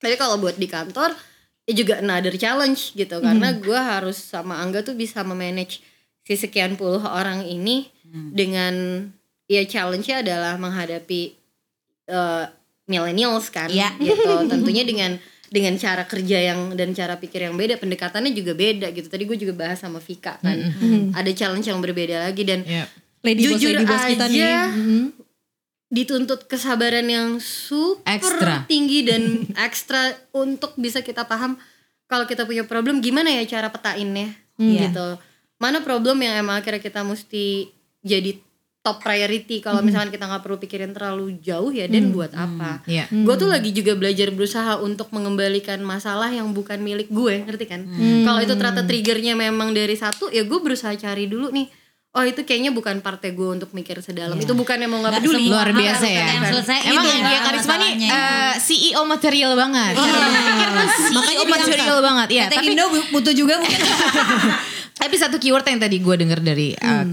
Tapi 0.00 0.16
kalau 0.16 0.40
buat 0.40 0.56
di 0.56 0.64
kantor 0.64 1.12
ya 1.68 1.72
juga 1.76 2.00
another 2.00 2.32
challenge 2.40 2.96
gitu. 2.96 3.20
Karena 3.20 3.52
gue 3.52 3.76
harus 3.76 4.16
sama 4.16 4.56
Angga 4.64 4.80
tuh 4.80 4.96
bisa 4.96 5.20
memanage 5.20 5.84
si 6.24 6.34
sekian 6.34 6.80
puluh 6.80 7.04
orang 7.04 7.44
ini 7.44 7.92
dengan 8.32 9.04
ya 9.46 9.62
challenge-nya 9.68 10.24
adalah 10.24 10.56
menghadapi 10.56 11.36
eh, 12.08 12.44
millennials 12.88 13.52
kan 13.52 13.68
Iya. 13.68 13.92
gitu. 14.00 14.48
Tentunya 14.48 14.82
dengan 14.82 15.20
dengan 15.50 15.74
cara 15.74 16.02
kerja 16.04 16.38
yang 16.40 16.72
dan 16.72 16.90
cara 16.90 17.14
pikir 17.14 17.42
yang 17.42 17.54
beda 17.54 17.74
pendekatannya 17.76 18.30
juga 18.30 18.54
beda 18.54 18.86
gitu 18.88 19.06
tadi 19.06 19.26
gue 19.26 19.34
juga 19.34 19.52
bahas 19.52 19.76
sama 19.76 19.98
Vika 19.98 20.38
kan 20.38 20.54
ada 21.12 21.30
challenge 21.30 21.66
yang 21.66 21.78
berbeda 21.78 22.22
lagi 22.22 22.42
dan 22.42 22.62
Iya. 22.62 22.86
Lady 23.20 23.42
boss, 23.42 23.50
jujur 23.52 23.74
lady 23.74 23.84
boss 23.84 24.00
aja 24.00 24.08
kita 24.08 24.26
nih. 24.26 24.40
Mhm. 24.70 25.02
dituntut 25.90 26.46
kesabaran 26.46 27.04
yang 27.04 27.28
super 27.36 28.06
Ekstra. 28.06 28.62
tinggi 28.64 29.02
dan 29.02 29.22
ekstra 29.66 30.00
untuk 30.30 30.72
bisa 30.76 31.02
kita 31.02 31.26
paham 31.26 31.58
kalau 32.06 32.24
kita 32.24 32.46
punya 32.46 32.62
problem 32.62 33.02
gimana 33.02 33.28
ya 33.28 33.42
cara 33.44 33.68
petainnya 33.68 34.30
Iya. 34.54 34.86
gitu 34.86 35.18
mana 35.58 35.80
problem 35.80 36.20
yang 36.20 36.38
emang 36.38 36.62
akhirnya 36.62 36.78
kita 36.78 37.02
mesti 37.02 37.68
jadi 38.00 38.38
top 38.80 39.04
priority 39.04 39.60
kalau 39.60 39.84
misalkan 39.84 40.08
kita 40.08 40.24
nggak 40.24 40.40
perlu 40.40 40.56
pikirin 40.56 40.96
terlalu 40.96 41.36
jauh 41.44 41.68
ya 41.68 41.84
dan 41.84 42.16
buat 42.16 42.32
apa? 42.32 42.80
Iya. 42.88 43.12
gue 43.12 43.34
tuh 43.36 43.48
lagi 43.52 43.76
juga 43.76 43.92
belajar 43.92 44.32
berusaha 44.32 44.80
untuk 44.80 45.12
mengembalikan 45.12 45.84
masalah 45.84 46.32
yang 46.32 46.48
bukan 46.56 46.80
milik 46.80 47.12
gue 47.12 47.44
ngerti 47.44 47.68
kan? 47.68 47.84
Kalau 48.24 48.40
itu 48.40 48.56
ternyata 48.56 48.88
triggernya 48.88 49.36
memang 49.36 49.76
dari 49.76 49.92
satu 50.00 50.32
ya 50.32 50.48
gue 50.48 50.58
berusaha 50.64 50.96
cari 50.96 51.28
dulu 51.28 51.52
nih 51.52 51.68
oh 52.10 52.24
itu 52.26 52.42
kayaknya 52.42 52.74
bukan 52.74 52.98
partai 53.04 53.36
gue 53.36 53.48
untuk 53.60 53.70
mikir 53.70 54.00
sedalam. 54.02 54.34
Itu 54.40 54.56
bukan 54.56 54.80
yang 54.80 54.90
mau 54.90 54.98
nggak 55.04 55.22
peduli. 55.22 55.46
Luar 55.46 55.70
biasa 55.70 56.06
ya. 56.10 56.26
yang 56.40 56.44
selesai 56.48 56.78
Emang 56.90 57.04
itu 57.06 57.08
Anggia 57.20 57.30
ya, 57.30 57.40
Karisma 57.46 57.74
nih 57.78 57.90
masalahnya. 57.94 58.08
eh, 58.10 58.54
CEO 58.58 59.02
material 59.06 59.52
banget. 59.54 59.92
Tuh 59.94 61.22
CEO 61.28 61.44
material 61.46 61.98
banget. 62.02 62.28
Iya, 62.34 62.44
Teh 62.50 62.56
tapi 62.58 62.74
Indo 62.74 62.84
butuh 63.14 63.34
juga 63.36 63.60
mungkin. 63.60 63.80
Tapi 65.00 65.16
satu 65.16 65.40
keyword 65.40 65.64
yang 65.64 65.80
tadi 65.80 65.96
gue 65.96 66.12
denger 66.12 66.40
dari 66.44 66.76
uh, 66.76 67.08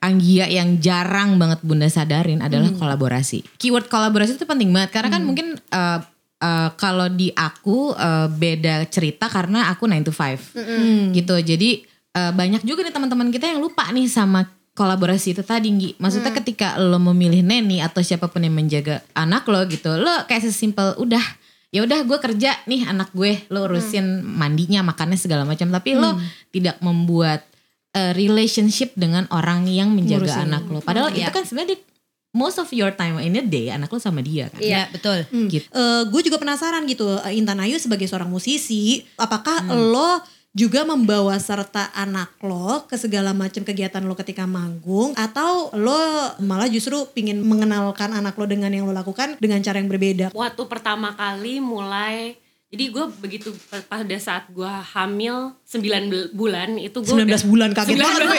Anggia 0.00 0.48
yang 0.48 0.80
jarang 0.80 1.36
banget 1.36 1.60
Bunda 1.60 1.84
sadarin 1.92 2.40
adalah 2.40 2.72
kolaborasi. 2.72 3.44
Keyword 3.60 3.92
kolaborasi 3.92 4.40
itu 4.40 4.48
penting 4.48 4.72
banget 4.72 4.96
karena 4.96 5.12
kan 5.12 5.22
mungkin 5.28 5.60
uh, 5.76 6.00
uh, 6.40 6.68
kalau 6.74 7.12
di 7.12 7.28
aku 7.36 7.92
uh, 7.92 8.26
beda 8.32 8.88
cerita 8.88 9.28
karena 9.28 9.68
aku 9.68 9.84
9 9.84 10.08
to 10.08 10.12
5 10.12 11.12
gitu. 11.12 11.36
Jadi 11.44 11.84
uh, 12.16 12.32
banyak 12.32 12.64
juga 12.64 12.80
nih 12.88 12.94
teman-teman 12.96 13.28
kita 13.28 13.52
yang 13.52 13.60
lupa 13.60 13.92
nih 13.92 14.08
sama 14.08 14.48
kolaborasi 14.72 15.36
itu 15.36 15.44
tadi 15.44 15.68
Nggi. 15.68 15.90
Maksudnya 16.00 16.32
ketika 16.32 16.80
lo 16.80 16.96
memilih 16.96 17.44
neni 17.44 17.84
atau 17.84 18.00
siapa 18.00 18.32
pun 18.32 18.40
yang 18.40 18.56
menjaga 18.56 19.04
anak 19.12 19.44
lo 19.52 19.60
gitu, 19.68 20.00
lo 20.00 20.24
kayak 20.24 20.48
sesimpel 20.48 20.96
udah 20.96 21.22
ya 21.70 21.86
udah 21.86 22.02
gue 22.02 22.18
kerja 22.18 22.56
nih 22.66 22.88
anak 22.88 23.14
gue 23.14 23.46
lo 23.52 23.68
urusin 23.68 24.24
mandinya 24.24 24.80
makannya 24.80 25.20
segala 25.20 25.44
macam. 25.44 25.68
Tapi 25.68 25.90
lo 25.92 26.16
tidak 26.48 26.80
membuat 26.80 27.49
uh, 27.94 28.12
relationship 28.14 28.94
dengan 28.94 29.26
orang 29.30 29.66
yang 29.66 29.90
menjaga 29.94 30.44
anak 30.46 30.66
lo. 30.68 30.78
Padahal 30.82 31.10
itu 31.14 31.30
kan 31.30 31.44
sebenarnya 31.46 31.78
di- 31.78 31.84
most 32.30 32.62
of 32.62 32.70
your 32.70 32.94
time 32.94 33.18
in 33.18 33.34
a 33.34 33.42
day 33.42 33.74
anak 33.74 33.90
lo 33.90 33.98
sama 33.98 34.22
dia 34.22 34.46
kan? 34.50 34.62
Iya, 34.62 34.86
betul. 34.94 35.26
gitu. 35.50 35.66
Gue 36.10 36.22
juga 36.22 36.38
penasaran 36.38 36.86
gitu 36.86 37.18
eh, 37.26 37.34
Intan 37.34 37.58
Ayu 37.58 37.78
sebagai 37.82 38.06
seorang 38.06 38.30
musisi 38.30 39.02
apakah 39.18 39.66
lo 39.74 40.22
juga 40.50 40.82
membawa 40.82 41.38
serta 41.38 41.94
anak 41.94 42.34
lo 42.42 42.82
ke 42.90 42.98
segala 42.98 43.30
macam 43.30 43.62
kegiatan 43.62 44.02
lo 44.02 44.18
ketika 44.18 44.50
manggung 44.50 45.14
atau 45.14 45.70
lo 45.78 45.94
malah 46.42 46.66
justru 46.66 47.06
pingin 47.14 47.38
mengenalkan 47.38 48.10
anak 48.10 48.34
lo 48.34 48.50
dengan 48.50 48.74
yang 48.74 48.82
lo 48.82 48.90
lakukan 48.90 49.38
dengan 49.38 49.62
cara 49.62 49.78
yang 49.78 49.86
berbeda? 49.86 50.34
Waktu 50.34 50.62
pertama 50.66 51.14
kali 51.14 51.62
mulai 51.62 52.34
jadi 52.70 52.84
gue 52.88 53.04
begitu 53.18 53.50
pada 53.84 54.16
saat 54.16 54.46
gue 54.48 54.62
hamil 54.94 55.58
9 55.64 55.82
bel- 56.06 56.30
bulan 56.32 56.78
itu 56.78 56.94
gue 56.96 57.14
19 57.18 57.50
bulan 57.50 57.70
kaget 57.72 57.98
banget 57.98 58.22
gue. 58.22 58.38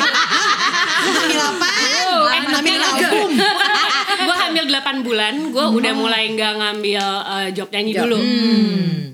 hamil 1.12 1.42
apa 1.42 1.68
hamil 2.50 2.80
album 2.82 3.30
gue 4.26 4.36
hamil 4.36 4.66
8 4.70 5.08
bulan 5.08 5.34
gue 5.52 5.66
udah 5.78 5.94
mulai 5.98 6.24
nggak 6.34 6.54
ngambil 6.60 7.04
eh, 7.28 7.50
job 7.54 7.68
nyanyi 7.74 7.92
dulu. 7.98 8.20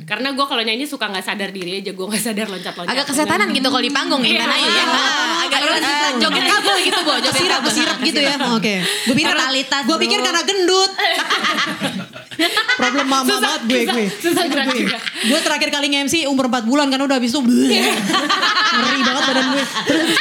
Karena 0.08 0.32
gue 0.32 0.46
kalau 0.48 0.64
nyanyi 0.64 0.88
suka 0.88 1.12
nggak 1.12 1.26
sadar 1.26 1.52
diri 1.52 1.84
aja 1.84 1.92
gue 1.92 2.06
nggak 2.08 2.24
sadar 2.24 2.48
loncat-loncat. 2.48 2.96
Agak 2.96 3.06
kesetanan 3.12 3.52
gitu 3.52 3.68
kalau 3.68 3.84
di 3.84 3.92
panggung 3.92 4.24
Iya. 4.24 4.40
Intan 4.40 4.50
Ayu 4.56 4.70
ya 4.72 4.86
agak 5.48 5.60
eh, 5.68 6.12
joget 6.24 6.46
kabel 6.48 6.76
gitu 6.80 7.00
bo. 7.04 7.14
Joget 7.20 7.34
kesirap 7.36 7.60
kabel. 7.60 7.68
kesirap 7.68 7.98
gitu 8.00 8.20
ya. 8.24 8.36
oke. 8.40 8.76
Gue 9.12 9.16
pikir 9.20 9.36
gue 9.68 9.98
pikir 10.08 10.20
karena 10.24 10.42
gendut. 10.48 10.92
Problem 12.78 13.08
mama 13.10 13.26
banget 13.26 13.62
gue 13.66 13.82
gue. 13.90 14.06
susah 14.22 14.46
gerak 14.46 14.70
juga 14.78 14.98
gue 15.02 15.40
terakhir 15.42 15.70
kali 15.74 15.90
nge-MC 15.90 16.30
umur 16.30 16.46
4 16.54 16.70
bulan 16.70 16.88
kan 16.94 17.02
udah 17.02 17.18
habis 17.18 17.34
itu 17.34 17.42
ngeri 17.42 19.02
banget 19.02 19.24
badan 19.26 19.46
gue. 19.58 19.64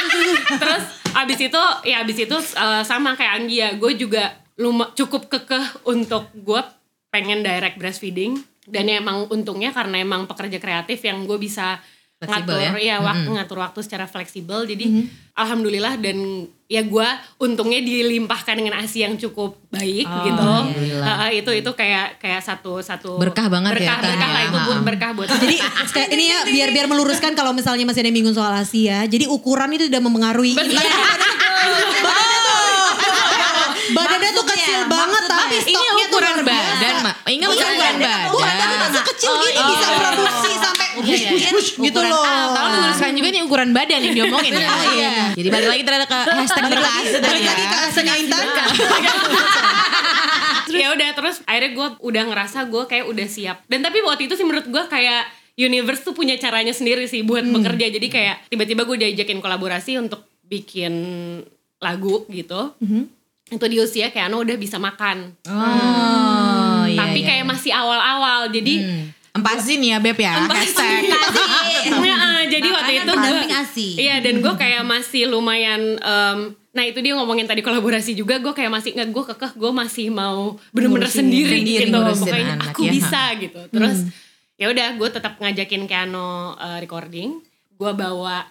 Terus 0.61 0.83
abis 1.13 1.39
itu 1.47 1.61
ya 1.85 1.95
abis 2.01 2.17
itu 2.25 2.37
eh, 2.57 2.81
sama 2.83 3.13
kayak 3.13 3.33
Anggia. 3.39 3.67
Gue 3.77 3.93
juga 3.95 4.33
luma, 4.57 4.91
cukup 4.91 5.25
kekeh 5.27 5.85
untuk 5.85 6.29
gue 6.33 6.61
pengen 7.07 7.41
direct 7.41 7.77
breastfeeding. 7.77 8.37
Dan 8.67 8.85
ya 8.85 8.99
emang 8.99 9.31
untungnya 9.31 9.71
karena 9.71 9.97
emang 9.97 10.27
pekerja 10.27 10.57
kreatif 10.57 10.99
yang 11.01 11.23
gue 11.23 11.37
bisa 11.37 11.79
Fleksibel 12.17 12.57
ngatur 12.57 12.81
ya, 12.81 12.97
waktu 12.97 13.29
ngatur 13.29 13.57
waktu 13.61 13.79
secara 13.85 14.09
fleksibel. 14.09 14.65
Jadi 14.65 15.05
alhamdulillah 15.31 16.01
dan 16.01 16.17
ya 16.65 16.81
gue 16.81 17.07
untungnya 17.37 17.77
dilimpahkan 17.77 18.57
dengan 18.57 18.81
asi 18.81 19.05
yang 19.05 19.13
cukup 19.15 19.53
baik 19.69 20.01
gitu. 20.03 20.41
alhamdulillah. 20.41 21.29
Eh, 21.29 21.45
itu 21.45 21.51
itu 21.53 21.71
kayak 21.71 22.17
kayak 22.17 22.41
satu 22.41 22.81
satu 22.81 23.21
Berkah 23.21 23.45
banget 23.47 23.77
ya, 23.77 23.93
berkah, 23.93 23.97
Tan, 24.01 24.09
berkah 24.09 24.25
ya. 24.25 24.33
lah 24.33 24.41
itu 24.41 24.57
bu- 24.57 24.73
Ha-ha. 24.73 24.81
berkah 24.81 25.09
buat 25.13 25.27
jadi 25.29 25.55
ini 26.17 26.25
ya 26.25 26.39
biar 26.49 26.69
biar 26.73 26.85
meluruskan 26.89 27.37
kalau 27.37 27.53
misalnya 27.53 27.85
masih 27.85 28.01
ada 28.01 28.09
yang 28.09 28.17
bingung 28.17 28.33
soal 28.33 28.49
Asia 28.51 29.05
jadi 29.05 29.29
ukuran 29.29 29.69
itu 29.77 29.85
tidak 29.85 30.01
mempengaruhi. 30.01 30.57
Badannya 33.93 34.31
tuh 34.37 34.45
kecil 34.47 34.89
banget 34.89 35.23
tapi 35.47 35.63
ini 35.63 35.73
stoknya 35.73 36.05
ukuran 36.11 36.37
badan 36.43 36.95
mak 37.03 37.15
ingat 37.31 37.47
ukuran 37.55 37.73
Bukan 37.77 37.95
badan. 37.97 38.57
Tapi 38.57 38.75
masih 38.77 39.01
kecil. 39.13 39.31
gini 39.37 39.61
bisa 39.63 39.87
produksi 39.95 40.51
sampai 40.59 40.87
wush, 40.99 41.69
gitu 41.79 41.99
loh. 42.03 42.25
Tolong 42.51 42.71
diluruskan 42.75 43.11
juga 43.15 43.29
nih 43.31 43.41
ukuran 43.47 43.69
badan 43.71 43.99
yang 44.03 44.15
diomongin 44.15 44.51
ya. 44.53 44.69
Iya. 44.97 45.13
Jadi 45.37 45.47
balik 45.47 45.67
lagi 45.71 45.83
ternyata 45.87 46.05
ke 46.07 46.15
hashtag 46.35 46.65
berkas. 46.67 47.05
balik 47.23 47.43
lagi 47.47 47.63
ke 47.63 47.77
Asia 47.87 48.13
Intan. 48.19 48.45
ya 50.67 50.93
udah 50.93 51.09
terus 51.15 51.41
akhirnya 51.47 51.71
gue 51.73 51.87
udah 52.03 52.23
ngerasa 52.27 52.59
gue 52.67 52.83
kayak 52.85 53.05
udah 53.07 53.27
siap. 53.27 53.57
Dan 53.71 53.79
tapi 53.81 54.03
waktu 54.03 54.27
itu 54.27 54.35
sih 54.35 54.45
menurut 54.45 54.67
gue 54.67 54.83
kayak 54.91 55.25
universe 55.57 56.05
tuh 56.05 56.13
punya 56.13 56.37
caranya 56.37 56.75
sendiri 56.75 57.07
sih 57.09 57.23
buat 57.23 57.47
bekerja. 57.47 57.89
Jadi 57.97 58.07
kayak 58.11 58.51
tiba-tiba 58.51 58.83
gue 58.85 58.97
diajakin 59.07 59.39
kolaborasi 59.39 59.97
untuk 59.97 60.27
bikin 60.47 60.93
lagu 61.77 62.25
gitu 62.29 62.73
itu 63.47 63.65
di 63.65 63.77
usia 63.79 64.11
kayak 64.11 64.27
Ano 64.27 64.43
udah 64.43 64.57
bisa 64.59 64.75
makan. 64.75 65.31
Oh, 65.47 66.83
iya, 66.83 66.99
tapi 66.99 67.19
iya. 67.23 67.27
kayak 67.31 67.45
masih 67.47 67.71
awal-awal 67.71 68.51
jadi 68.51 69.07
Empasin 69.37 69.81
ya 69.85 69.97
Beb 70.01 70.17
ya. 70.17 70.33
Hashtag. 70.49 71.05
Ya, 71.87 71.93
eh, 71.93 72.41
jadi 72.51 72.67
waktu 72.67 72.91
itu 72.99 73.11
gua- 73.13 73.47
ASI. 73.63 73.89
Iya 73.95 74.19
dan 74.19 74.43
gue 74.43 74.53
kayak 74.57 74.83
masih 74.83 75.29
lumayan 75.29 75.95
em, 75.95 76.39
Nah 76.73 76.83
itu 76.83 76.99
dia 76.99 77.15
ngomongin 77.15 77.47
tadi 77.47 77.63
kolaborasi 77.63 78.11
juga 78.13 78.37
Gue 78.37 78.51
kayak 78.51 78.69
masih 78.69 78.91
nggak 78.91 79.09
gue 79.09 79.23
kekeh 79.33 79.51
Gue 79.55 79.71
masih 79.71 80.11
mau 80.11 80.59
bener-bener 80.75 81.07
sendiri, 81.07 81.63
sendiri, 81.63 81.87
gitu. 81.87 81.95
Pokoknya 81.95 82.53
anak, 82.59 82.75
aku 82.75 82.81
ya, 82.85 82.91
bisa 82.91 83.21
gitu. 83.39 83.59
Terus 83.71 83.97
ya 84.57 84.67
udah 84.67 84.87
gue 84.99 85.09
tetap 85.09 85.33
ngajakin 85.39 85.83
Keano 85.87 86.57
eh, 86.57 86.77
recording. 86.83 87.39
Gue 87.77 87.91
bawa 87.93 88.43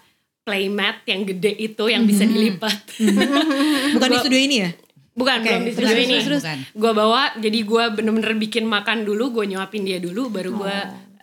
playmat 0.46 1.02
yang 1.04 1.26
gede 1.26 1.52
itu 1.60 1.84
Yang 1.90 2.04
bisa 2.08 2.24
dilipat. 2.24 2.78
Bukan 3.94 4.08
di 4.08 4.18
studio 4.22 4.40
ini 4.40 4.56
ya 4.64 4.70
Bukan, 5.16 5.40
Oke, 5.40 5.48
belum 5.48 5.64
di 5.64 5.72
terus, 5.72 5.88
studio 5.88 6.20
terus, 6.28 6.44
ini. 6.44 6.64
Gue 6.76 6.92
bawa, 6.92 7.32
jadi 7.40 7.58
gue 7.64 7.84
bener-bener 7.96 8.36
bikin 8.36 8.68
makan 8.68 9.08
dulu, 9.08 9.32
gue 9.32 9.48
nyuapin 9.48 9.80
dia 9.80 9.96
dulu, 9.96 10.28
baru 10.28 10.52
gue 10.52 10.76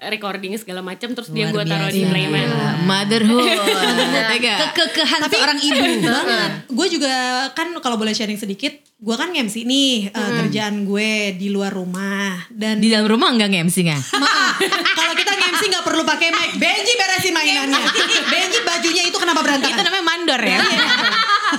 recording 0.03 0.57
segala 0.57 0.81
macam, 0.83 1.13
terus 1.13 1.29
dia 1.29 1.47
Luar 1.47 1.63
gue 1.63 1.63
taruh 1.69 1.91
di 1.93 2.01
biasa. 2.03 2.12
playmat. 2.12 2.43
Gila, 2.43 2.69
Motherhood. 2.83 3.59
Tega. 4.33 4.55
Kekekehan 4.73 5.19
seorang 5.29 5.57
ibu. 5.62 5.85
banget. 6.09 6.51
Gue 6.73 6.88
juga 6.89 7.13
kan 7.53 7.69
kalau 7.79 7.95
boleh 7.95 8.12
sharing 8.12 8.35
sedikit, 8.35 8.73
gue 8.81 9.15
kan 9.15 9.29
nge-MC 9.29 9.62
nih 9.63 10.09
eh, 10.09 10.31
kerjaan 10.43 10.83
gue 10.83 11.38
di 11.38 11.53
luar 11.53 11.71
rumah 11.71 12.50
dan 12.50 12.81
Di 12.81 12.89
dalam 12.89 13.07
rumah 13.07 13.29
enggak 13.29 13.53
nge-MC 13.53 13.77
nggak? 13.85 14.01
maaf 14.23 14.55
kalau 14.97 15.13
kita 15.13 15.31
nge-MC 15.38 15.62
nggak 15.69 15.85
perlu 15.85 16.01
pakai 16.03 16.27
mic. 16.33 16.50
Benji 16.57 16.93
beresin 16.97 17.31
mainannya. 17.31 17.83
Benji 18.27 18.59
bajunya 18.65 19.03
itu 19.05 19.17
kenapa 19.21 19.39
berantakan? 19.45 19.77
Itu 19.77 19.83
namanya 19.85 20.05
mandor 20.07 20.41
ya. 20.41 20.59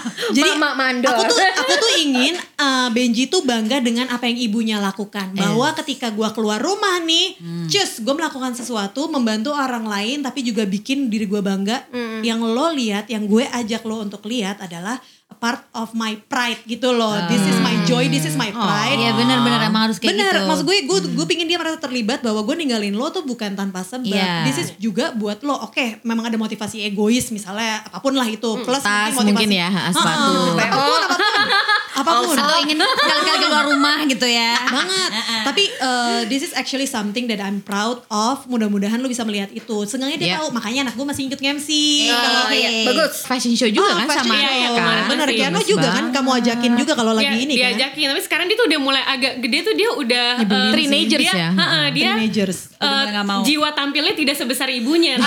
Jadi 0.36 0.50
Mama 0.56 0.74
mandor. 0.74 1.12
aku 1.14 1.22
tuh 1.30 1.38
aku 1.62 1.72
tuh 1.78 1.92
ingin 2.00 2.34
eh, 2.36 2.88
Benji 2.92 3.26
tuh 3.26 3.42
bangga 3.42 3.80
dengan 3.80 4.10
apa 4.10 4.26
yang 4.28 4.38
ibunya 4.38 4.76
lakukan. 4.78 5.34
Bahwa 5.34 5.72
ketika 5.78 6.12
gua 6.12 6.30
keluar 6.30 6.60
rumah 6.60 7.00
nih, 7.02 7.36
cus, 7.68 8.02
gue 8.04 8.14
melakukan 8.14 8.54
sesuatu 8.54 9.08
membantu 9.08 9.54
orang 9.54 9.86
lain 9.86 10.22
tapi 10.22 10.44
juga 10.44 10.64
bikin 10.64 11.08
diri 11.08 11.26
gua 11.26 11.40
bangga. 11.44 11.86
Yang 12.24 12.40
lo 12.44 12.72
lihat, 12.72 13.08
yang 13.12 13.28
gue 13.28 13.44
ajak 13.44 13.84
lo 13.84 14.00
untuk 14.00 14.24
lihat 14.24 14.60
adalah 14.64 14.96
part 15.44 15.60
of 15.72 15.92
my 15.92 16.16
pride 16.24 16.64
gitu 16.64 16.88
loh. 16.90 17.12
This 17.26 17.44
is 17.44 17.60
my 17.60 17.76
joy, 17.84 18.08
this 18.08 18.24
is 18.24 18.32
my 18.34 18.48
pride. 18.48 18.96
Iya 18.96 19.12
benar-benar 19.12 19.60
emang 19.62 19.82
harus 19.84 20.00
kayak 20.00 20.10
Bener, 20.10 20.32
gitu. 20.32 20.48
maksud 20.48 20.64
gue, 20.64 20.76
gue, 20.82 20.98
gue 21.12 21.26
pingin 21.26 21.44
dia 21.44 21.60
merasa 21.60 21.76
terlibat 21.76 22.18
bahwa 22.18 22.40
gue 22.42 22.56
ninggalin 22.56 22.92
lo 22.92 23.10
tuh 23.10 23.20
bukan 23.22 23.52
tanpa 23.52 23.84
sebab. 23.84 24.08
Iya. 24.08 24.48
This 24.48 24.56
is 24.58 24.68
juga 24.78 25.12
buat 25.12 25.40
lo, 25.40 25.60
oke, 25.60 26.00
memang 26.00 26.24
ada 26.24 26.36
motivasi 26.36 26.80
egois 26.82 27.28
misalnya, 27.28 27.84
apa 27.84 27.98
pun 27.98 28.12
lah 28.12 28.24
itu. 28.24 28.56
Plus 28.58 28.80
Tas 28.80 29.12
motivasi- 29.12 29.20
mungkin 29.26 29.48
ya, 29.50 29.68
sepatu. 29.90 30.32
Heeh, 30.54 30.64
apa 30.64 30.80
pun, 30.80 31.02
apa 31.04 31.16
pun, 31.20 31.46
apa 32.00 32.10
pun. 32.22 32.34
Atau 32.34 32.56
ingin 32.62 32.78
sekali-kali 32.80 33.38
keluar 33.42 33.64
rumah 33.66 33.98
gitu 34.04 34.24
ya. 34.24 34.56
banget. 34.64 35.10
Tapi 35.46 35.62
uh, 35.78 36.20
this 36.24 36.40
is 36.42 36.52
actually 36.52 36.86
something 36.86 37.26
that 37.26 37.38
I'm 37.38 37.60
proud 37.60 38.00
of. 38.08 38.46
Mudah-mudahan 38.46 38.96
lo 38.96 39.06
bisa 39.06 39.22
melihat 39.22 39.52
itu. 39.52 39.84
Seenggaknya 39.84 40.16
dia 40.16 40.26
Iya. 40.26 40.36
tahu, 40.40 40.48
makanya 40.50 40.80
anak 40.82 40.94
gue 40.94 41.04
masih 41.04 41.22
ikut 41.26 41.36
MC. 41.38 41.68
Oh, 42.08 42.16
Kalau 42.16 42.42
iya. 42.48 42.70
Bagus. 42.86 43.12
Fashion 43.24 43.52
show 43.52 43.68
juga 43.68 43.84
Oh, 43.86 43.98
kan 44.00 44.08
sama 44.16 44.32
Iya, 44.34 44.68
kan. 44.72 44.96
Bener, 45.06 45.28
masih. 45.34 45.42
Kiano 45.42 45.58
Bagus 45.58 45.68
juga 45.68 45.82
kan 45.84 45.94
banget. 45.98 46.14
kamu 46.14 46.30
ajakin 46.34 46.72
juga 46.78 46.92
kalau 46.94 47.12
lagi 47.12 47.26
Dia- 47.26 47.42
ini 47.42 47.52
kan. 47.52 47.58
diajakin, 47.58 48.06
tapi 48.08 48.22
sekarang 48.22 48.46
dia 48.46 48.56
tuh 48.56 48.66
udah 48.66 48.80
mulai 48.80 49.02
agak 49.04 49.32
gede 49.38 49.58
tuh 49.60 49.74
dia 49.74 49.90
udah 49.90 50.26
eh, 50.40 50.72
Teenagers 50.72 51.20
dia, 51.20 51.34
ya? 51.34 51.48
heeh, 51.50 51.84
dia 51.92 52.04
Teenagers. 52.14 52.58
nggak 52.84 53.24
mau. 53.24 53.40
jiwa 53.42 53.68
tampilnya 53.72 54.14
tidak 54.14 54.34
sebesar 54.34 54.68
ibunya. 54.68 55.18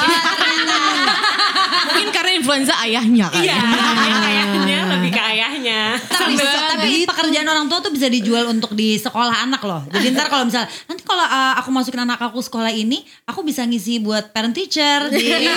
Mungkin 1.87 2.09
karena 2.11 2.31
influenza 2.35 2.73
ayahnya 2.83 3.27
kan. 3.27 3.41
Iya, 3.41 3.57
dia 3.57 4.15
kayaknya 4.19 4.79
lebih 4.87 5.09
ke 5.09 5.21
ayahnya. 5.23 5.79
Tapi, 5.97 6.33
tapi 6.37 6.91
kerjaan 7.07 7.47
orang 7.47 7.65
tua 7.65 7.79
tuh 7.79 7.89
bisa 7.89 8.05
dijual 8.07 8.45
untuk 8.47 8.73
di 8.73 8.97
sekolah 8.97 9.43
anak 9.43 9.61
loh. 9.63 9.81
Jadi 9.89 10.13
ntar 10.13 10.27
kalau 10.27 10.45
misalnya 10.45 10.69
nanti 10.85 11.01
kalau 11.01 11.23
uh, 11.23 11.57
aku 11.57 11.69
masukin 11.71 12.03
anak 12.03 12.19
aku 12.19 12.37
sekolah 12.37 12.69
ini, 12.69 13.01
aku 13.25 13.41
bisa 13.41 13.65
ngisi 13.65 13.97
buat 13.97 14.29
parent 14.31 14.53
teacher. 14.53 15.09
Iya. 15.09 15.55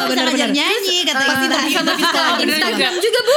Aku 0.00 0.14
bisa 0.14 0.22
ngajar 0.24 0.50
nyanyi 0.50 0.96
kata 1.04 1.20
Pasti. 1.20 1.46
Instagram 2.40 2.94
juga 2.96 3.18
bu 3.20 3.36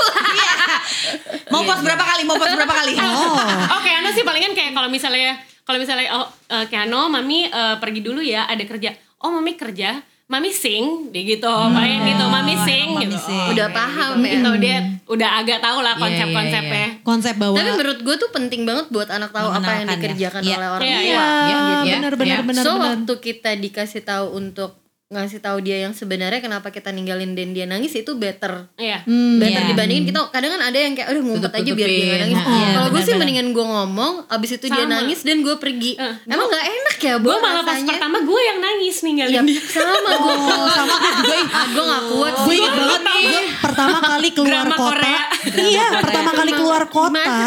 Mau 1.49 1.61
post 1.63 1.81
berapa 1.81 2.03
kali? 2.03 2.21
Mau 2.23 2.35
post 2.35 2.51
berapa 2.51 2.73
kali? 2.73 2.93
Oh. 2.95 3.37
Oke, 3.77 3.89
Ano 3.93 4.09
sih 4.09 4.21
palingan 4.21 4.51
kayak 4.51 4.71
kalau 4.71 4.87
misalnya 4.87 5.35
kalau 5.63 5.79
misalnya 5.79 6.11
oh 6.13 6.25
eh, 6.49 6.65
kayak 6.67 6.85
Ano, 6.85 7.07
mami 7.07 7.45
eh, 7.45 7.75
pergi 7.77 8.01
dulu 8.01 8.19
ya, 8.19 8.43
ada 8.45 8.61
kerja. 8.61 8.91
Oh, 9.17 9.31
mami 9.31 9.55
kerja, 9.55 10.03
mami 10.25 10.51
sing, 10.51 11.07
dia 11.09 11.23
gitu. 11.25 11.47
Paling 11.47 12.03
gitu, 12.05 12.25
mami 12.27 12.55
sing 12.59 12.91
mami 12.91 13.07
gitu. 13.07 13.17
sing. 13.21 13.47
Udah 13.49 13.71
paham 13.71 14.19
ya 14.19 14.35
Gitu, 14.35 14.51
dia 14.59 14.77
udah 15.05 15.29
agak 15.39 15.59
tahu 15.59 15.79
lah 15.79 15.95
Iya, 15.95 16.01
konsep-konsepnya. 16.01 16.87
Konsep 17.01 17.35
bahwa 17.39 17.55
Tapi 17.55 17.69
menurut 17.73 17.99
gue 18.01 18.15
tuh 18.17 18.29
penting 18.29 18.61
banget 18.63 18.85
buat 18.89 19.07
anak 19.07 19.31
tahu 19.31 19.47
apa 19.47 19.71
yang 19.73 19.87
ya. 19.87 19.91
dikerjakan 19.93 20.41
Iya. 20.43 20.55
oleh 20.57 20.67
orang 20.69 20.83
Iya, 20.83 20.97
tua. 20.97 21.01
iya. 21.01 21.23
Iya, 21.23 21.55
benar 21.55 21.79
iya, 21.79 21.95
benar 22.13 22.13
iya. 22.27 22.37
benar 22.43 22.63
so 22.63 22.71
benar. 22.73 22.83
waktu 22.89 23.13
kita 23.21 23.51
dikasih 23.55 24.01
tahu 24.03 24.25
untuk 24.33 24.82
ngasih 25.13 25.39
tahu 25.39 25.57
dia 25.59 25.77
yang 25.79 25.91
sebenarnya 25.91 26.39
kenapa 26.39 26.67
kita 26.67 26.89
ninggalin 26.89 27.31
dan 27.31 27.49
dia 27.49 27.63
nangis 27.63 27.93
itu 27.93 28.11
better 28.13 28.67
Iya. 28.75 29.05
better 29.37 29.61
Iya. 29.61 29.69
dibandingin 29.69 30.05
kita 30.05 30.19
kadang 30.27 30.51
kan 30.51 30.63
ada 30.63 30.77
yang 30.77 30.93
kayak 30.93 31.09
udah 31.09 31.21
ngumpet 31.23 31.51
aja 31.53 31.71
biar 31.71 31.87
dia 31.87 32.05
gak 32.07 32.19
nangis 32.23 32.39
Iya, 32.43 32.67
kalau 32.73 32.89
gue 32.89 33.01
sih 33.01 33.13
mendingan 33.13 33.47
gue 33.49 33.65
ngomong 33.65 34.13
abis 34.27 34.49
itu 34.53 34.65
dia 34.67 34.83
Sama. 34.83 34.93
nangis 34.95 35.19
dan 35.21 35.37
gue 35.39 35.55
pergi 35.55 35.91
Eh, 35.95 36.13
emang 36.27 36.47
nggak 36.47 36.65
enak 36.65 36.97
ya 36.99 37.15
Gue 37.15 37.35
malah 37.35 37.61
pas 37.61 37.75
rasanya 37.75 37.91
pertama 37.93 38.17
gue 38.19 38.41
yang 38.41 38.59
nangis 38.59 38.95
ninggalin 38.99 39.31
ya 39.31 39.41
dia. 39.43 39.61
sama 39.63 40.09
gue 40.11 40.35
sama 40.67 40.95
gue 40.95 41.09
juga 41.15 41.35
gue 41.69 41.83
gak 41.85 42.03
kuat 42.09 42.33
Gue 42.43 42.55
inget 42.55 42.73
banget 42.73 43.01
gue 43.23 43.41
pertama 43.61 43.97
kali 43.99 44.29
keluar 44.29 44.65
Drama 44.65 44.75
kota. 44.75 44.91
Korea. 44.91 45.21
Iya, 45.53 45.85
pertama 45.99 46.31
kali 46.33 46.51
keluar 46.51 46.83
kota, 46.85 47.39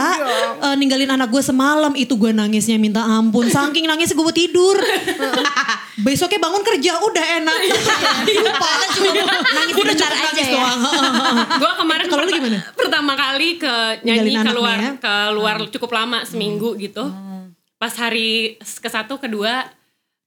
eh, 0.63 0.75
ninggalin 0.77 1.11
anak 1.11 1.29
gue 1.29 1.41
semalam 1.41 1.93
itu 1.95 2.15
gue 2.15 2.31
nangisnya 2.31 2.77
minta 2.77 3.01
ampun. 3.01 3.49
Saking 3.49 3.85
nangis 3.85 4.13
gue 4.13 4.33
tidur. 4.33 4.77
Besoknya 5.97 6.37
bangun 6.39 6.61
kerja 6.63 6.93
udah 6.99 7.25
enak. 7.41 7.59
Lupa. 8.37 8.71
Nangis 9.51 9.75
bentar 9.75 10.13
aja 10.13 10.43
ya. 10.43 10.65
gue 11.57 11.73
kemarin 11.75 12.07
Kalau 12.07 12.23
perta- 12.23 12.37
gimana? 12.37 12.59
pertama 12.75 13.13
kali 13.15 13.49
ke 13.57 13.75
nyanyi 14.03 14.37
keluar 14.39 14.77
ya? 14.77 14.93
keluar 14.97 15.57
cukup 15.69 15.91
lama 15.93 16.23
seminggu 16.23 16.77
gitu 16.77 17.05
pas 17.77 17.93
hari 17.93 18.57
ke 18.57 18.89
satu 18.89 19.17
kedua 19.17 19.69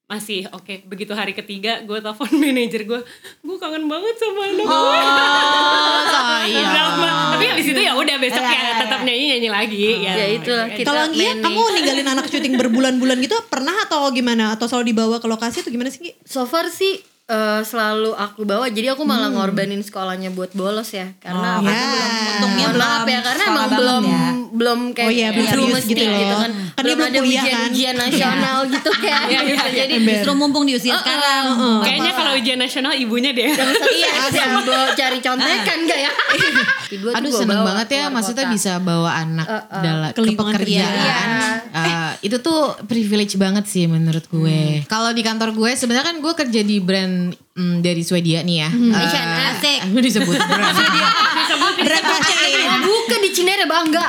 masih 0.10 0.50
oke 0.50 0.84
begitu 0.84 1.14
hari 1.14 1.32
ketiga 1.32 1.80
gue 1.82 1.96
telepon 1.96 2.26
manajer 2.42 2.82
gue 2.82 2.98
gue 3.40 3.58
kangen 3.58 3.86
banget 3.86 4.16
sama 4.18 4.42
anak 4.44 4.58
gue 4.60 4.70
Oh, 4.70 6.02
sayang. 6.04 6.66
Drama. 6.66 7.14
tapi 7.32 7.46
habis 7.48 7.68
itu 7.68 7.78
ya 7.80 7.94
udah 7.94 8.16
besok 8.18 8.42
Iya, 8.42 8.50
ya 8.50 8.58
iya, 8.60 8.74
tetap 8.80 9.00
nyanyi 9.02 9.26
nyanyi 9.30 9.50
lagi 9.50 9.78
ya, 10.00 10.14
ya 10.16 10.28
itulah 10.34 10.68
kita 10.68 10.84
Kalau 10.84 11.04
manage. 11.10 11.40
kamu 11.40 11.62
ninggalin 11.72 12.08
anak 12.10 12.26
syuting 12.26 12.54
berbulan-bulan 12.56 13.18
gitu 13.20 13.38
pernah 13.46 13.76
atau 13.80 14.10
gimana? 14.10 14.52
Atau 14.52 14.66
selalu 14.66 14.90
dibawa 14.90 15.16
ke 15.18 15.28
lokasi 15.28 15.62
atau 15.62 15.70
gimana 15.70 15.88
sih? 15.88 16.02
So 16.24 16.44
far 16.44 16.68
sih 16.68 17.00
eh, 17.30 17.62
selalu 17.62 18.12
aku 18.12 18.42
bawa 18.42 18.66
jadi 18.68 18.92
aku 18.92 19.04
malah 19.04 19.30
ngorbanin 19.30 19.80
sekolahnya 19.80 20.30
buat 20.30 20.50
bolos 20.52 20.90
ya 20.90 21.14
karena 21.18 21.48
Oh, 21.56 21.62
aku 21.62 21.70
ya. 21.70 21.86
belum 21.86 22.10
Untungnya 22.30 22.66
maaf 22.66 22.74
belum 22.74 23.06
ya 23.06 23.20
karena 23.22 23.44
sekolah 23.44 23.54
emang 23.56 23.70
belum 23.72 24.04
ya. 24.04 24.28
belum 24.50 24.80
kayak 24.92 25.06
Oh 25.06 25.14
iya, 25.14 25.28
serius 25.46 25.74
mesti 25.78 25.92
gitu 25.92 26.04
loh. 26.04 26.18
gitu 26.18 26.36
kan 26.36 26.52
Kan 26.72 26.82
dia 26.82 26.96
belum 26.96 27.08
ada 27.08 27.20
ujian 27.22 27.44
kan? 27.46 27.68
ujian 27.70 27.96
nasional 27.96 28.58
gitu 28.72 28.90
kayak 28.96 29.22
gitu. 29.46 29.68
jadi 29.72 29.94
Justru 30.00 30.32
mumpung 30.34 30.64
di 30.64 30.74
usia 30.74 30.94
sekarang. 30.96 31.44
kayaknya 31.80 32.12
kalau 32.12 32.32
ujian 32.34 32.58
nasional 32.58 32.94
ibunya 32.94 33.30
deh 33.30 33.46
yang 33.48 33.70
iya 33.94 34.12
cari 34.92 35.20
contekan 35.20 35.78
gak 35.86 36.00
ya 36.00 36.12
tuh 36.90 37.14
Aduh 37.14 37.30
seneng 37.32 37.62
banget 37.62 37.88
ya 37.92 38.04
maksudnya 38.08 38.46
bisa 38.48 38.78
bawa 38.80 39.14
anak 39.16 39.46
dalam 39.78 40.10
Ke 40.10 40.34
pekerjaan. 40.34 41.28
Eh, 42.20 42.28
itu 42.28 42.38
tuh 42.44 42.76
privilege 42.86 43.40
banget 43.40 43.66
sih 43.66 43.88
menurut 43.88 44.28
gue. 44.28 44.84
Kalau 44.92 45.16
di 45.16 45.24
kantor 45.24 45.56
gue 45.56 45.72
sebenarnya 45.76 46.06
kan 46.12 46.18
gue 46.20 46.34
kerja 46.36 46.62
di 46.64 46.78
brand 46.84 47.32
mm, 47.56 47.80
dari 47.80 48.04
Swedia 48.04 48.44
nih 48.44 48.58
ya. 48.64 48.70
Eh, 48.70 48.92
H&M. 48.92 49.30
Asik. 49.56 49.80
Aku 49.88 50.00
disebut 50.08 50.38
brand. 50.40 50.76
disebut 51.40 51.74
Oh, 52.70 52.78
bukan 52.86 53.20
di 53.24 53.32
Cinere 53.34 53.66
bangga 53.66 54.06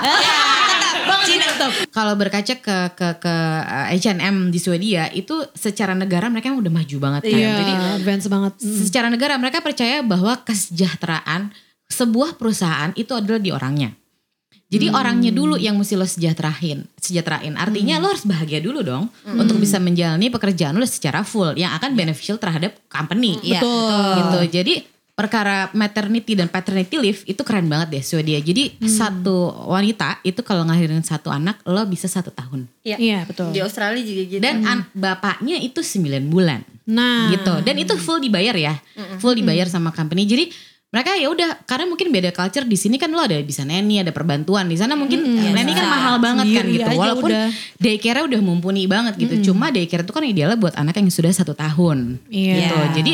Kalau 1.91 2.15
berkaca 2.19 2.55
ke 2.59 2.79
ke 2.99 3.09
ke 3.23 3.35
eh, 3.65 3.97
H&M 3.97 4.51
di 4.51 4.59
Swedia 4.59 5.09
itu 5.15 5.47
secara 5.55 5.95
negara 5.95 6.27
mereka 6.29 6.51
udah 6.53 6.73
maju 6.73 6.97
banget 6.99 7.23
kan. 7.31 7.39
Iya, 7.39 7.53
Jadi 7.57 7.73
advance 8.03 8.27
banget. 8.27 8.53
secara 8.61 9.07
negara 9.09 9.35
mereka 9.39 9.63
percaya 9.63 10.03
bahwa 10.03 10.35
kesejahteraan 10.43 11.55
sebuah 11.91 12.39
perusahaan 12.39 12.95
itu 12.95 13.11
adalah 13.15 13.43
di 13.43 13.51
orangnya. 13.51 13.91
Jadi 14.71 14.87
orangnya 14.87 15.35
dulu 15.35 15.59
yang 15.59 15.75
mesti 15.75 15.99
lo 15.99 16.07
sejahterain, 16.07 16.87
sejahterain. 16.95 17.59
Artinya 17.59 17.99
lo 17.99 18.15
harus 18.15 18.23
bahagia 18.23 18.63
dulu 18.63 18.87
dong 18.87 19.11
untuk 19.27 19.59
bisa 19.59 19.83
menjalani 19.83 20.31
pekerjaan 20.31 20.79
lo 20.79 20.87
secara 20.87 21.27
full 21.27 21.59
yang 21.59 21.75
akan 21.75 21.99
beneficial 21.99 22.39
terhadap 22.39 22.79
company. 22.87 23.35
Iya, 23.43 23.59
Betul. 23.59 24.15
Gitu. 24.15 24.41
Jadi 24.63 24.75
perkara 25.11 25.69
maternity 25.77 26.33
dan 26.33 26.49
paternity 26.49 26.97
leave 26.97 27.21
itu 27.27 27.43
keren 27.43 27.67
banget 27.67 27.99
deh 27.99 28.01
Swedia. 28.01 28.39
Jadi 28.39 28.79
satu 28.81 29.53
wanita 29.69 30.23
itu 30.23 30.41
kalau 30.41 30.65
ngelahirin 30.65 31.03
satu 31.03 31.29
anak 31.29 31.61
lo 31.67 31.83
bisa 31.85 32.07
satu 32.07 32.31
tahun. 32.31 32.65
Iya, 32.87 33.27
betul. 33.27 33.51
di 33.51 33.61
Australia 33.61 34.01
juga 34.01 34.23
gitu. 34.25 34.41
Dan 34.41 34.63
an- 34.65 34.87
bapaknya 34.95 35.59
itu 35.59 35.83
9 35.83 36.31
bulan. 36.31 36.63
Nah, 36.89 37.29
gitu. 37.35 37.59
Dan 37.61 37.75
itu 37.77 37.99
full 37.99 38.23
dibayar 38.23 38.55
ya. 38.55 38.75
Full 39.19 39.35
dibayar 39.35 39.67
sama 39.67 39.91
company. 39.91 40.25
Jadi 40.25 40.70
mereka 40.91 41.15
ya 41.15 41.31
udah 41.31 41.63
karena 41.71 41.87
mungkin 41.87 42.11
beda 42.11 42.35
culture 42.35 42.67
di 42.67 42.75
sini 42.75 42.99
kan 42.99 43.15
lo 43.15 43.23
ada 43.23 43.39
bisa 43.47 43.63
neni 43.63 44.03
ada 44.03 44.11
perbantuan. 44.11 44.67
Di 44.67 44.75
sana 44.75 44.99
mungkin 44.99 45.23
neni 45.23 45.71
kan 45.71 45.87
mahal 45.87 46.19
banget 46.19 46.51
kan 46.51 46.65
gitu. 46.67 46.91
walaupun 46.99 47.31
udah. 47.31 47.47
daycare 47.79 48.27
udah 48.27 48.41
mumpuni 48.43 48.91
banget 48.91 49.15
gitu. 49.15 49.55
Cuma 49.55 49.71
daycare 49.71 50.03
itu 50.03 50.11
kan 50.11 50.27
idealnya 50.27 50.59
buat 50.59 50.75
anak 50.75 50.99
yang 50.99 51.07
sudah 51.07 51.31
satu 51.31 51.55
tahun 51.55 52.19
Iya. 52.27 52.55
gitu. 52.59 52.77
Jadi 52.99 53.13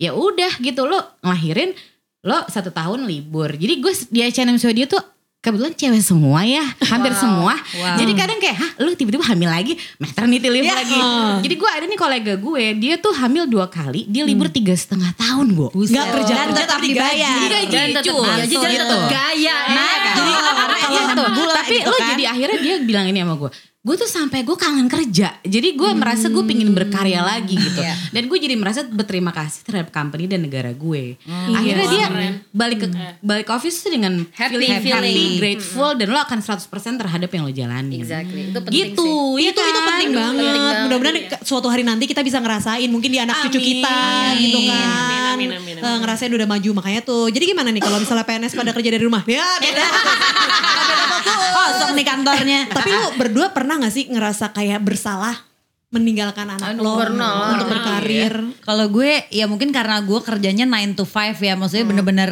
ya 0.00 0.16
udah 0.16 0.56
gitu. 0.56 0.88
Lo 0.88 1.04
ngelahirin 1.20 1.76
lo 2.24 2.48
satu 2.48 2.72
tahun 2.72 3.04
libur. 3.04 3.52
Jadi 3.60 3.74
gue 3.76 3.92
di 4.08 4.24
H&M 4.24 4.56
Swedia 4.56 4.88
tuh 4.88 5.04
kebetulan 5.38 5.70
cewek 5.72 6.00
semua 6.00 6.42
ya 6.42 6.60
hampir 6.84 7.14
semua 7.14 7.54
jadi 7.94 8.12
kadang 8.12 8.36
kayak 8.36 8.56
hah 8.56 8.70
lu 8.80 8.90
tiba-tiba 8.92 9.22
hamil 9.24 9.46
lagi 9.46 9.72
maternity 9.96 10.44
leave 10.46 10.66
lagi 10.66 10.98
jadi 11.40 11.54
gue 11.54 11.70
ada 11.70 11.84
nih 11.84 11.94
kolega 11.96 12.34
gue 12.34 12.64
dia 12.74 12.94
tuh 12.96 13.14
hamil 13.14 13.46
dua 13.46 13.66
kali 13.66 14.02
dia 14.04 14.22
libur 14.22 14.46
tiga 14.48 14.74
setengah 14.74 15.14
tahun 15.14 15.54
bu 15.54 15.70
Nggak 15.70 16.06
kerja 16.12 16.32
Dan 16.34 16.46
kerja 16.48 16.58
tetap 16.58 16.76
tapi 16.76 16.86
dibayar. 16.90 17.36
Digaji, 17.38 17.70
dan 17.70 17.88
tetap 17.92 18.04
cuy. 18.10 18.28
gaji 18.36 18.54
dan 18.56 18.70
tetap 18.76 19.00
gaya 19.08 19.56
Nah, 19.68 19.94
ya. 19.96 20.12
jadi 20.12 20.32
karena 20.34 20.76
kalau 20.82 20.98
gitu. 20.98 21.12
enam 21.14 21.30
bulan 21.32 21.54
Tapi 21.56 21.74
gitu 21.76 21.86
lo 21.86 21.96
kan. 21.96 22.08
jadi 22.10 22.24
akhirnya 22.26 22.58
dia 22.58 22.74
bilang 22.80 23.04
ini 23.06 23.18
sama 23.20 23.34
gue. 23.36 23.50
Gue 23.78 23.94
tuh 23.94 24.04
sampai 24.04 24.42
gue 24.42 24.52
kangen 24.52 24.84
kerja. 24.84 25.38
Jadi 25.40 25.68
gue 25.72 25.90
merasa 25.94 26.26
gue 26.26 26.42
pingin 26.42 26.66
berkarya 26.68 27.22
lagi 27.22 27.54
gitu. 27.54 27.78
Iya. 27.78 27.94
Dan 28.10 28.26
gue 28.26 28.34
jadi 28.36 28.52
merasa 28.52 28.82
berterima 28.82 29.30
kasih 29.30 29.62
terhadap 29.62 29.88
company 29.88 30.26
dan 30.26 30.42
negara 30.42 30.74
gue. 30.74 31.14
Akhirnya 31.24 31.86
Iya. 31.86 31.88
dia 31.88 32.06
balik 32.50 32.78
ke 32.80 32.86
balik 33.22 33.46
ke 33.46 33.52
office 33.54 33.78
tuh 33.80 33.94
dengan 33.94 34.26
Happy 34.30 34.58
feeling, 34.58 34.82
feeling. 34.82 35.14
happy, 35.14 35.38
grateful 35.38 35.94
dan 35.94 36.10
lo 36.10 36.18
akan 36.18 36.42
100% 36.42 36.66
terhadap 36.98 37.30
yang 37.30 37.42
lo 37.44 37.52
jalani. 37.52 37.96
exactly 37.98 38.50
itu 38.50 38.58
penting 38.58 38.74
Gitu. 38.90 39.06
sih. 39.06 39.14
ya 39.38 39.48
itu 39.48 39.60
itu 39.62 39.70
kan? 39.70 39.86
penting 39.86 40.10
banget. 40.12 40.42
Banget. 40.44 40.74
Mudah-mudahan 40.82 41.16
ke- 41.30 41.42
suatu 41.44 41.68
hari 41.68 41.82
nanti 41.82 42.04
kita 42.04 42.20
bisa 42.20 42.38
ngerasain 42.38 42.88
mungkin 42.88 43.08
di 43.08 43.20
anak 43.20 43.46
cucu 43.46 43.56
Amin. 43.56 43.68
kita 43.72 43.96
gitu 44.36 44.58
kan. 44.66 44.86
Amin, 44.90 45.22
amin, 45.38 45.50
amin, 45.54 45.74
amin. 45.78 45.84
Eh, 45.86 45.96
ngerasain 46.02 46.32
udah 46.34 46.48
maju 46.50 46.70
makanya 46.74 47.00
tuh. 47.06 47.30
Jadi 47.30 47.44
gimana 47.54 47.70
nih 47.70 47.82
kalau 47.84 48.02
misalnya 48.02 48.26
PNS 48.26 48.58
pada 48.58 48.70
kerja 48.74 48.90
dari 48.90 49.04
rumah? 49.06 49.22
Ya 49.30 49.46
beda. 49.62 49.84
Kosong 51.56 51.92
nih 51.94 52.06
kantornya. 52.06 52.60
Tapi 52.72 52.90
lu 52.90 53.06
berdua 53.14 53.46
pernah 53.54 53.78
gak 53.78 53.94
sih 53.94 54.04
ngerasa 54.10 54.50
kayak 54.52 54.82
bersalah 54.82 55.48
meninggalkan 55.88 56.44
anak 56.44 56.76
lo 56.76 57.00
pernah 57.00 57.56
untuk 57.56 57.72
berkarir? 57.72 58.32
Kalau 58.60 58.86
gue 58.92 59.24
ya 59.32 59.48
mungkin 59.48 59.72
karena 59.72 60.04
gue 60.04 60.20
kerjanya 60.20 60.68
9 60.68 60.98
to 60.98 61.04
5 61.08 61.40
ya. 61.40 61.54
Maksudnya 61.56 61.86
bener-bener 61.88 62.30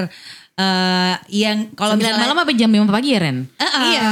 eh 0.57 1.15
yang 1.37 1.69
kalau 1.77 1.93
9 1.93 2.01
misalnya 2.01 2.17
malam 2.25 2.41
apa 2.41 2.53
jam 2.57 2.73
5 2.73 2.89
pagi 2.89 3.13
ya 3.13 3.21
Ren? 3.21 3.45
Iya. 3.61 4.09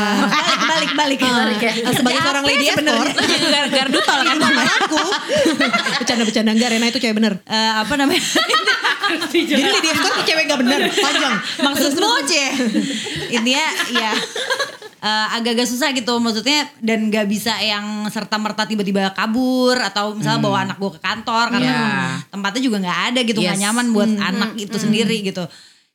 balik 0.61 0.93
balik 0.93 1.19
balik. 1.19 1.57
Eh, 1.59 1.89
sebagai 1.91 2.21
seorang 2.21 2.45
lady 2.45 2.69
escort, 2.69 3.17
jadi 3.17 3.47
gar- 3.49 3.73
gardu 3.73 3.99
tol 3.99 4.21
kan? 4.21 4.37
aku 4.79 5.01
bercanda-bercanda 5.99 6.53
enggak 6.53 6.69
Rena 6.71 6.87
itu 6.87 7.01
cewek 7.01 7.17
bener. 7.17 7.41
Eh, 7.43 7.73
apa 7.75 7.97
namanya? 7.97 8.21
Jadi 9.33 9.57
lady 9.63 9.89
escort 9.89 10.13
tuh 10.15 10.25
cewek 10.25 10.45
gak 10.45 10.61
bener, 10.61 10.81
panjang. 11.01 11.35
Maksudmu 11.61 12.09
cie 12.27 12.49
Intinya 13.33 13.65
ya 13.91 14.13
eh, 15.01 15.27
agak-agak 15.33 15.65
susah 15.65 15.93
gitu 15.93 16.13
maksudnya 16.19 16.69
dan 16.79 17.09
gak 17.09 17.25
bisa 17.25 17.57
yang 17.59 18.05
serta 18.07 18.37
merta 18.37 18.65
tiba-tiba 18.65 19.13
kabur 19.13 19.77
atau 19.77 20.13
misalnya 20.13 20.41
bawa 20.41 20.59
anak 20.63 20.77
gue 20.77 20.93
ke 20.93 21.01
kantor 21.01 21.47
karena 21.51 21.73
Iya. 21.73 21.89
tempatnya 22.29 22.61
juga 22.61 22.77
nggak 22.81 23.01
ada 23.09 23.21
gitu 23.23 23.39
nggak 23.39 23.57
Yes. 23.57 23.65
nyaman 23.65 23.87
buat 23.91 24.11
anak 24.13 24.51
itu 24.59 24.77
sendiri 24.77 25.21
gitu 25.23 25.45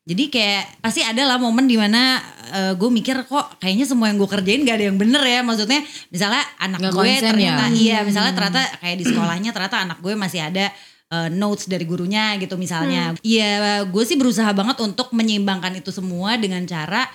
jadi 0.10 0.24
kayak 0.26 0.82
pasti 0.82 1.06
ada 1.06 1.22
lah 1.22 1.38
momen 1.38 1.70
di 1.70 1.78
mana 1.78 2.18
uh, 2.50 2.74
gue 2.74 2.90
mikir 2.90 3.30
kok 3.30 3.62
kayaknya 3.62 3.86
semua 3.86 4.10
yang 4.10 4.18
gue 4.18 4.26
kerjain 4.26 4.66
gak 4.66 4.82
ada 4.82 4.86
yang 4.90 4.98
bener 4.98 5.22
ya. 5.22 5.46
Maksudnya 5.46 5.86
misalnya 6.10 6.42
anak 6.58 6.82
Nggak 6.82 6.94
gue 6.98 7.12
ternyata 7.22 7.64
ya? 7.70 7.78
iya 7.78 7.98
misalnya 8.02 8.34
ternyata 8.34 8.62
kayak 8.82 8.98
di 8.98 9.06
sekolahnya 9.06 9.54
ternyata 9.54 9.78
anak 9.86 10.02
gue 10.02 10.18
masih 10.18 10.42
ada 10.42 10.74
uh, 11.14 11.30
notes 11.30 11.70
dari 11.70 11.86
gurunya 11.86 12.42
gitu 12.42 12.58
misalnya. 12.58 13.14
Iya, 13.22 13.86
gue 13.86 14.02
sih 14.02 14.18
berusaha 14.18 14.50
banget 14.50 14.82
untuk 14.82 15.14
menyeimbangkan 15.14 15.78
itu 15.78 15.94
semua 15.94 16.42
dengan 16.42 16.66
cara 16.66 17.06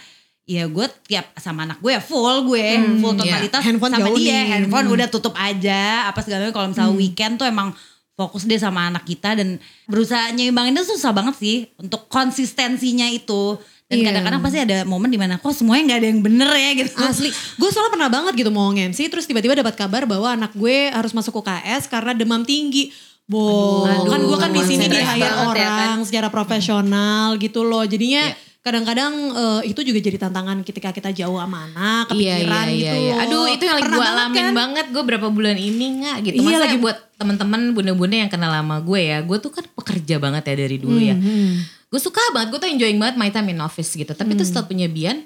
ya 0.45 0.69
gue 0.69 0.87
tiap 1.09 1.33
sama 1.41 1.65
anak 1.65 1.81
gue 1.81 1.97
ya 1.97 2.05
full 2.05 2.45
gue 2.53 2.65
full 3.01 3.17
totalitas 3.17 3.65
Handphone 3.65 3.97
sama 3.97 4.13
dia. 4.13 4.45
nih. 4.45 4.49
handphone 4.53 4.93
udah 4.93 5.09
tutup 5.09 5.33
aja 5.41 6.05
apa 6.05 6.21
segala 6.21 6.53
kalau 6.53 6.69
misalnya 6.69 6.93
weekend 6.93 7.41
tuh 7.41 7.49
emang 7.49 7.73
fokus 8.15 8.47
deh 8.47 8.59
sama 8.59 8.87
anak 8.89 9.03
kita 9.03 9.35
dan 9.35 9.59
berusaha 9.91 10.31
nyimbangin 10.31 10.79
itu 10.79 10.95
susah 10.95 11.11
banget 11.11 11.35
sih 11.39 11.57
untuk 11.77 12.07
konsistensinya 12.07 13.11
itu 13.11 13.59
dan 13.85 14.01
Iya. 14.01 14.07
kadang-kadang 14.11 14.41
pasti 14.41 14.59
ada 14.65 14.77
momen 14.89 15.13
di 15.13 15.21
mana 15.21 15.37
kok 15.37 15.53
semuanya 15.53 15.93
nggak 15.93 15.99
ada 16.01 16.09
yang 16.09 16.21
bener 16.25 16.51
ya 16.57 16.71
gitu 16.73 17.05
Asli, 17.05 17.29
gue 17.29 17.69
soalnya 17.69 17.93
pernah 17.93 18.09
banget 18.09 18.33
gitu 18.41 18.51
mau 18.55 18.73
nge-MC 18.73 19.13
terus 19.13 19.29
tiba-tiba 19.29 19.59
dapat 19.61 19.77
kabar 19.77 20.09
bahwa 20.09 20.31
anak 20.33 20.57
gue 20.57 20.89
harus 20.89 21.13
masuk 21.13 21.45
UKS 21.45 21.91
karena 21.93 22.17
demam 22.17 22.43
tinggi. 22.43 22.89
Bo, 23.25 23.89
kan 23.89 24.21
gue 24.21 24.37
kan 24.37 24.53
di 24.53 24.61
sini 24.61 24.85
di 24.85 25.01
hire 25.01 25.17
banget 25.17 25.65
ya 25.65 25.69
orang 25.73 25.97
secara 26.05 26.29
profesional 26.29 27.41
gitu 27.41 27.65
loh. 27.65 27.81
Jadinya 27.85 28.29
Iya. 28.29 28.54
Kadang-kadang 28.65 29.13
eh, 29.31 29.63
itu 29.69 29.81
juga 29.83 30.01
jadi 30.01 30.17
tantangan 30.19 30.65
ketika 30.65 30.89
kita 30.89 31.13
jauh 31.13 31.37
sama 31.37 31.69
anak, 31.69 32.09
Iya, 32.11 32.41
kepikiran 32.41 32.65
iya, 32.65 32.73
gitu 32.73 32.97
iya, 32.97 33.13
iya. 33.13 33.15
Aduh 33.23 33.45
itu 33.47 33.63
yang 33.63 33.77
lagi 33.77 33.91
gue 33.91 34.07
alamin 34.09 34.37
kan? 34.41 34.53
banget. 34.57 34.87
Gue 34.89 35.03
berapa 35.05 35.29
bulan 35.29 35.55
ini 35.55 35.87
nggak 36.01 36.17
gitu. 36.25 36.37
Iya, 36.41 36.57
lagi- 36.59 36.81
buat 36.81 36.97
teman-teman 37.15 37.61
bunda-bunda 37.71 38.17
yang 38.17 38.31
kenal 38.33 38.49
lama 38.51 38.81
gue 38.81 39.01
ya. 39.05 39.21
Gue 39.21 39.37
tuh 39.39 39.53
kan 39.53 39.69
pekerja 39.71 40.17
banget 40.17 40.43
ya 40.43 40.55
dari 40.59 40.77
dulu 40.77 40.97
ya. 40.97 41.13
Hmm, 41.13 41.61
Gue 41.87 42.01
suka 42.01 42.19
banget. 42.33 42.51
Gue 42.51 42.59
tuh 42.59 42.71
enjoying 42.71 42.97
banget 42.97 43.15
my 43.15 43.29
time 43.29 43.49
in 43.49 43.61
office 43.61 43.93
gitu. 43.93 44.11
Tapi 44.11 44.33
tuh 44.33 44.43
setelah 44.43 44.65
punya 44.65 44.89
Bian. 44.89 45.21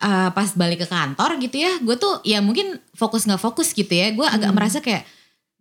uh, 0.00 0.32
pas 0.32 0.50
balik 0.52 0.82
ke 0.82 0.88
kantor 0.88 1.38
gitu 1.38 1.56
ya. 1.58 1.78
Gue 1.78 1.94
tuh 1.94 2.18
ya 2.22 2.40
mungkin 2.40 2.74
fokus 2.90 3.22
nggak 3.22 3.38
fokus 3.38 3.70
gitu 3.70 3.86
ya. 3.88 4.10
Gue 4.10 4.24
agak 4.24 4.50
merasa 4.50 4.80
kayak. 4.80 5.04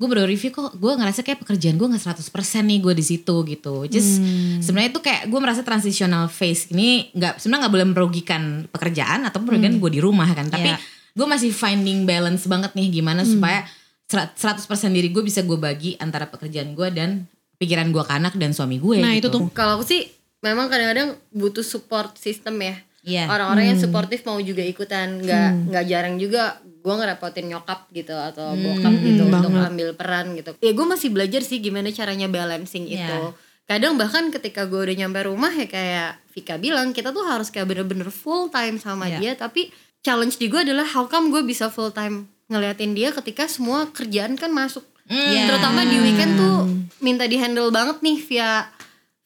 Gue 0.02 0.10
baru 0.10 0.26
review 0.26 0.50
kok 0.50 0.74
gue 0.74 0.92
ngerasa 0.92 1.22
kayak 1.22 1.46
pekerjaan 1.46 1.78
gue 1.78 1.86
gak 1.86 2.18
100% 2.18 2.26
nih 2.66 2.82
gue 2.82 2.90
di 2.92 3.06
situ 3.06 3.36
gitu. 3.46 3.86
Just 3.86 4.18
sebenarnya 4.60 4.90
itu 4.90 5.00
kayak 5.00 5.30
gue 5.30 5.38
merasa 5.38 5.62
transitional 5.62 6.26
phase 6.26 6.74
ini 6.74 7.14
nggak 7.14 7.38
sebenarnya 7.38 7.62
nggak 7.62 7.74
boleh 7.78 7.88
merugikan 7.88 8.44
pekerjaan 8.66 9.22
atau 9.24 9.38
merugikan 9.40 9.78
gue 9.78 9.92
di 9.92 10.02
rumah 10.02 10.26
kan. 10.28 10.50
Tapi 10.50 10.66
Iya. 10.68 10.82
gue 11.14 11.28
masih 11.30 11.54
finding 11.54 12.04
balance 12.04 12.50
banget 12.50 12.74
nih 12.74 12.90
gimana 12.92 13.22
supaya 13.22 13.62
serat- 14.10 14.34
100% 14.36 14.66
diri 14.90 15.08
gue 15.08 15.22
bisa 15.22 15.40
gue 15.40 15.56
bagi 15.56 15.94
antara 15.96 16.26
pekerjaan 16.26 16.74
gue 16.74 16.88
dan 16.90 17.30
pikiran 17.56 17.94
gue 17.94 18.02
ke 18.02 18.12
anak 18.12 18.34
dan 18.36 18.52
suami 18.52 18.82
gue 18.82 18.98
Nah, 19.00 19.14
gitu. 19.14 19.30
itu 19.30 19.36
tuh. 19.38 19.42
Kalau 19.54 19.78
aku 19.78 19.86
sih 19.86 20.10
memang 20.42 20.66
kadang-kadang 20.66 21.14
butuh 21.30 21.62
support 21.62 22.18
system 22.18 22.58
ya. 22.58 22.74
Iya. 23.02 23.26
Orang-orang 23.26 23.74
yang 23.74 23.80
suportif 23.82 24.22
mau 24.24 24.38
juga 24.38 24.62
ikutan, 24.62 25.18
nggak 25.20 25.74
nggak 25.74 25.86
jarang 25.86 26.16
juga 26.16 26.62
gue 26.62 26.94
ngerepotin 26.94 27.46
nyokap 27.50 27.90
gitu 27.90 28.14
atau 28.14 28.54
bokap 28.54 28.94
gitu 29.00 29.26
untuk 29.26 29.54
ambil 29.54 29.90
peran 29.94 30.34
gitu. 30.34 30.54
Ya 30.58 30.72
gue 30.72 30.86
masih 30.86 31.10
belajar 31.10 31.42
sih 31.42 31.58
gimana 31.58 31.90
caranya 31.90 32.26
balancing 32.26 32.86
Iya. 32.86 33.06
itu. 33.06 33.20
Kadang 33.66 33.96
bahkan 33.96 34.30
ketika 34.30 34.66
gue 34.66 34.82
udah 34.82 34.96
nyampe 34.98 35.22
rumah 35.24 35.50
ya 35.50 35.66
kayak 35.66 36.12
Vika 36.32 36.56
bilang 36.58 36.92
kita 36.92 37.10
tuh 37.10 37.24
harus 37.24 37.50
kayak 37.50 37.68
bener-bener 37.68 38.10
full 38.10 38.50
time 38.50 38.78
sama 38.78 39.08
Iya. 39.08 39.18
dia. 39.18 39.32
Tapi 39.36 39.70
challenge 40.02 40.38
di 40.38 40.50
gue 40.50 40.62
adalah 40.62 40.86
how 40.86 41.06
come 41.06 41.30
gue 41.30 41.42
bisa 41.42 41.70
full 41.70 41.90
time 41.90 42.26
ngeliatin 42.48 42.94
dia 42.94 43.10
ketika 43.12 43.46
semua 43.46 43.90
kerjaan 43.90 44.34
kan 44.36 44.50
masuk. 44.50 44.86
Iya. 45.06 45.50
Terutama 45.50 45.86
di 45.86 45.98
weekend 45.98 46.34
tuh 46.36 46.58
minta 47.00 47.26
di 47.26 47.36
handle 47.36 47.70
banget 47.70 48.02
nih 48.02 48.18
via 48.22 48.70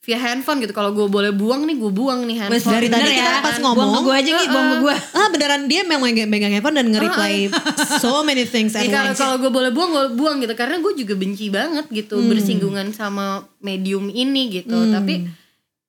via 0.06 0.22
handphone 0.22 0.62
gitu. 0.62 0.70
Kalau 0.70 0.94
gue 0.94 1.10
boleh 1.10 1.34
buang 1.34 1.66
nih, 1.66 1.74
gue 1.74 1.90
buang 1.90 2.22
nih 2.22 2.46
handphone. 2.46 2.78
dari 2.78 2.86
tadi 2.86 3.10
bener 3.10 3.18
kita 3.18 3.32
pas 3.42 3.56
ngomong, 3.58 3.74
buang 3.74 3.90
ke 3.90 4.00
gue 4.06 4.14
aja 4.14 4.30
Ki, 4.38 4.46
buang 4.54 4.66
ke 4.70 4.76
gue 4.86 4.94
Ah 5.18 5.28
beneran 5.34 5.62
dia 5.66 5.82
memang 5.82 6.06
megang, 6.30 6.54
handphone 6.54 6.78
dan 6.78 6.86
nge-reply 6.94 7.50
so 7.98 8.22
many 8.22 8.46
things 8.46 8.78
at 8.78 8.86
Ya, 8.86 8.94
kalau 8.94 9.10
once. 9.10 9.18
kalau 9.18 9.36
gue 9.42 9.50
boleh 9.50 9.74
buang, 9.74 9.90
gue 9.90 10.04
buang 10.14 10.36
gitu. 10.38 10.54
Karena 10.54 10.78
gue 10.78 10.92
juga 10.94 11.18
benci 11.18 11.50
banget 11.50 11.90
gitu 11.90 12.22
bersinggungan 12.22 12.94
sama 12.94 13.50
medium 13.58 14.06
ini 14.06 14.62
gitu. 14.62 14.78
Tapi 14.94 15.26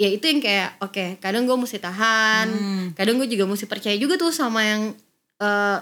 ya 0.01 0.09
itu 0.09 0.25
yang 0.25 0.41
kayak 0.41 0.81
oke, 0.81 1.21
kadang 1.21 1.45
gue 1.45 1.53
mesti 1.53 1.77
tahan. 1.77 2.47
Kadang 2.97 3.21
gue 3.21 3.29
juga 3.29 3.45
mesti 3.45 3.69
percaya 3.69 3.93
juga 4.01 4.17
tuh 4.17 4.33
sama 4.33 4.65
yang 4.65 4.81
eh, 5.37 5.77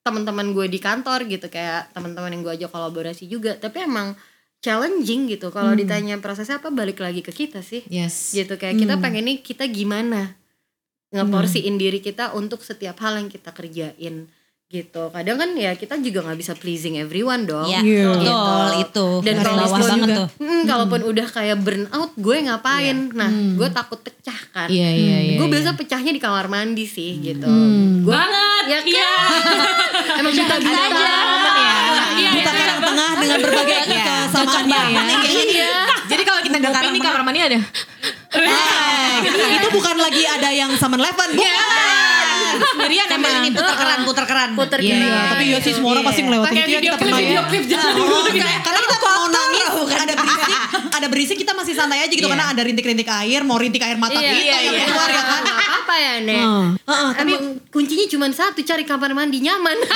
teman-teman 0.00 0.54
gue 0.54 0.70
di 0.70 0.78
kantor 0.78 1.26
gitu 1.26 1.50
kayak 1.50 1.90
teman-teman 1.90 2.30
yang 2.38 2.42
gue 2.46 2.54
ajak 2.54 2.70
kolaborasi 2.70 3.26
juga. 3.26 3.58
Tapi 3.58 3.82
emang 3.82 4.14
challenging 4.60 5.28
gitu. 5.32 5.48
Kalau 5.52 5.72
ditanya 5.72 6.20
prosesnya 6.20 6.60
apa 6.60 6.68
balik 6.72 7.00
lagi 7.00 7.24
ke 7.24 7.32
kita 7.32 7.64
sih. 7.64 7.84
Yes. 7.88 8.32
gitu 8.36 8.56
kayak 8.60 8.76
kita 8.76 9.00
pengen 9.00 9.26
nih 9.28 9.38
kita 9.40 9.64
gimana 9.68 10.36
ngeporsiin 11.10 11.74
diri 11.74 11.98
kita 11.98 12.38
untuk 12.38 12.62
setiap 12.62 13.02
hal 13.02 13.18
yang 13.18 13.26
kita 13.26 13.50
kerjain 13.50 14.30
gitu 14.70 15.10
kadang 15.10 15.34
kan 15.34 15.50
ya 15.52 15.74
kita 15.74 15.98
juga 15.98 16.22
nggak 16.22 16.38
bisa 16.38 16.54
pleasing 16.54 16.94
everyone 16.96 17.42
dong 17.42 17.66
Iya, 17.66 17.82
Iya. 17.82 18.06
betul 18.06 18.66
itu. 18.80 19.06
dan 19.20 19.34
kalau 19.42 19.66
banget 19.66 19.98
juga, 19.98 20.14
tuh. 20.14 20.28
"Hmm, 20.38 20.62
kalaupun 20.62 21.00
udah 21.04 21.26
kayak 21.26 21.56
burn 21.58 21.90
out 21.90 22.14
gue 22.14 22.36
ngapain 22.40 23.10
nah 23.10 23.26
gue 23.28 23.68
takut 23.68 23.98
pecah 23.98 24.38
kan 24.54 24.70
Iya 24.70 24.88
iya 24.88 25.16
iya. 25.20 25.36
gue 25.36 25.44
iya. 25.44 25.52
biasa 25.52 25.74
pecahnya 25.74 26.14
di 26.14 26.22
kamar 26.22 26.46
mandi 26.46 26.86
sih 26.86 27.18
gitu 27.18 27.44
Hmm. 27.44 28.06
gue 28.06 28.14
Banget. 28.14 28.62
ya 28.64 28.78
kan 28.78 28.86
Iya. 28.86 29.12
emang 30.22 30.32
kita 30.32 30.54
bisa 30.56 30.82
Iya, 32.12 32.30
Buta 32.30 32.42
iya, 32.46 32.52
karang 32.52 32.78
iya. 32.78 32.86
tengah 32.86 33.10
dengan 33.16 33.38
berbagai 33.40 33.78
kesamaannya 33.90 34.80
ya. 34.86 35.02
Iya. 35.26 35.74
Jadi 36.06 36.22
kalau 36.22 36.40
kita 36.42 36.56
ngopi 36.60 36.86
nih 36.90 37.00
kamar 37.00 37.22
mandi 37.22 37.40
ada. 37.40 37.58
Eh, 38.30 39.14
itu 39.52 39.68
bukan 39.70 39.96
lagi 39.96 40.22
ada 40.24 40.48
yang 40.48 40.70
Summon 40.76 41.00
Eleven, 41.00 41.28
bukan. 41.32 41.58
Sendirian 42.50 43.06
emang 43.08 43.34
ini 43.40 43.50
puter 43.50 43.76
keran, 43.76 43.98
puter 44.02 44.24
keran. 44.24 44.48
puter 44.54 44.78
Iya, 44.78 44.88
gitu. 44.90 45.06
iya, 45.06 45.20
Tapi 45.28 45.44
ya 45.46 45.58
sih 45.58 45.72
semua 45.72 45.90
orang 45.92 46.04
pasti 46.04 46.20
ngelewatin 46.22 46.50
Pakai 46.50 46.62
itu 46.62 46.70
ya 46.70 46.80
kita 46.80 46.96
pernah 46.96 47.14
ya. 47.14 47.22
video 47.22 47.42
klip 47.44 47.64
jangan 47.66 47.92
Oh, 47.92 48.22
kayak- 48.26 48.62
karena 48.62 48.78
kita 48.80 48.96
mau 49.00 49.24
nangis 49.28 49.68
ada 49.92 50.14
berisik, 50.14 50.58
ada 50.90 51.06
berisik 51.06 51.36
kita 51.38 51.52
masih 51.52 51.72
santai 51.72 51.98
aja 52.00 52.10
gitu 52.10 52.22
Iya. 52.22 52.32
karena 52.32 52.46
ada 52.48 52.62
rintik-rintik 52.62 53.08
air, 53.08 53.40
mau 53.42 53.56
rintik 53.56 53.80
air 53.80 53.96
mata 53.96 54.14
Iya, 54.14 54.30
kita 54.30 54.40
iya, 54.40 54.56
yang 54.62 54.74
iya. 54.74 54.84
keluar 54.86 55.08
ya 55.08 55.22
kan. 55.22 55.42
Apa-apa 55.42 55.94
ya 55.96 56.12
Nek 56.20 56.36
Heeh. 56.36 56.66
Heeh, 56.84 57.10
tapi 57.14 57.32
kuncinya 57.68 58.06
cuma 58.08 58.26
satu 58.30 58.60
cari 58.60 58.84
kamar 58.84 59.10
mandi 59.12 59.38
nyaman 59.40 59.76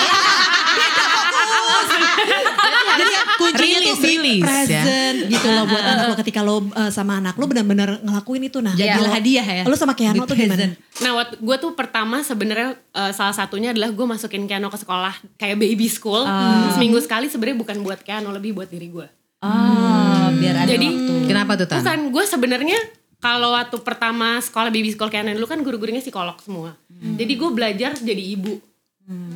jadi 2.95 3.15
kuncinya 3.39 3.79
tuh 3.83 3.97
ya. 3.99 4.43
present 4.43 5.17
gitu 5.31 5.49
loh 5.51 5.65
buat 5.67 5.85
anak 5.93 6.05
lo 6.11 6.15
ketika 6.19 6.41
lo 6.47 6.57
uh, 6.71 6.91
sama 6.91 7.19
anak 7.19 7.35
lo 7.37 7.45
benar-benar 7.51 8.01
ngelakuin 8.03 8.49
itu 8.49 8.59
nah. 8.63 8.75
Lo- 8.75 9.11
hadiah 9.11 9.47
ya. 9.47 9.63
Lo 9.67 9.75
sama 9.79 9.95
Keanu 9.95 10.27
tuh 10.27 10.35
gimana? 10.35 10.75
Nah, 10.75 11.13
waktu 11.19 11.35
gue 11.39 11.57
tuh 11.59 11.73
pertama 11.75 12.23
sebenarnya 12.23 12.79
eh, 12.95 13.13
salah 13.15 13.35
satunya 13.35 13.71
adalah 13.75 13.91
gue 13.91 14.07
masukin 14.07 14.47
Keanu 14.47 14.71
ke 14.71 14.79
sekolah 14.79 15.15
kayak 15.39 15.57
baby 15.59 15.87
school. 15.91 16.23
Seminggu 16.75 16.99
sekali 17.03 17.31
sebenarnya 17.31 17.59
bukan 17.59 17.77
buat 17.83 18.01
Keanu, 18.03 18.31
lebih 18.35 18.55
buat 18.55 18.71
diri 18.71 18.91
gue. 18.91 19.07
Oh, 19.45 20.27
biar 20.41 20.65
ada 20.65 20.71
Jadi 20.73 20.89
waktu. 20.89 21.15
Kenapa 21.29 21.53
tuh 21.61 21.67
Tan? 21.69 21.79
bukan 21.85 22.01
gue 22.11 22.25
sebenarnya 22.25 22.79
kalau 23.21 23.53
waktu 23.57 23.77
pertama 23.81 24.41
sekolah 24.41 24.69
baby 24.73 24.93
school 24.93 25.11
Keanu 25.13 25.37
dulu 25.37 25.47
kan 25.49 25.61
guru-gurunya 25.61 26.01
psikolog 26.01 26.37
semua. 26.43 26.77
Jadi 26.91 27.33
gue 27.37 27.51
belajar 27.53 27.93
jadi 27.99 28.25
ibu. 28.35 28.57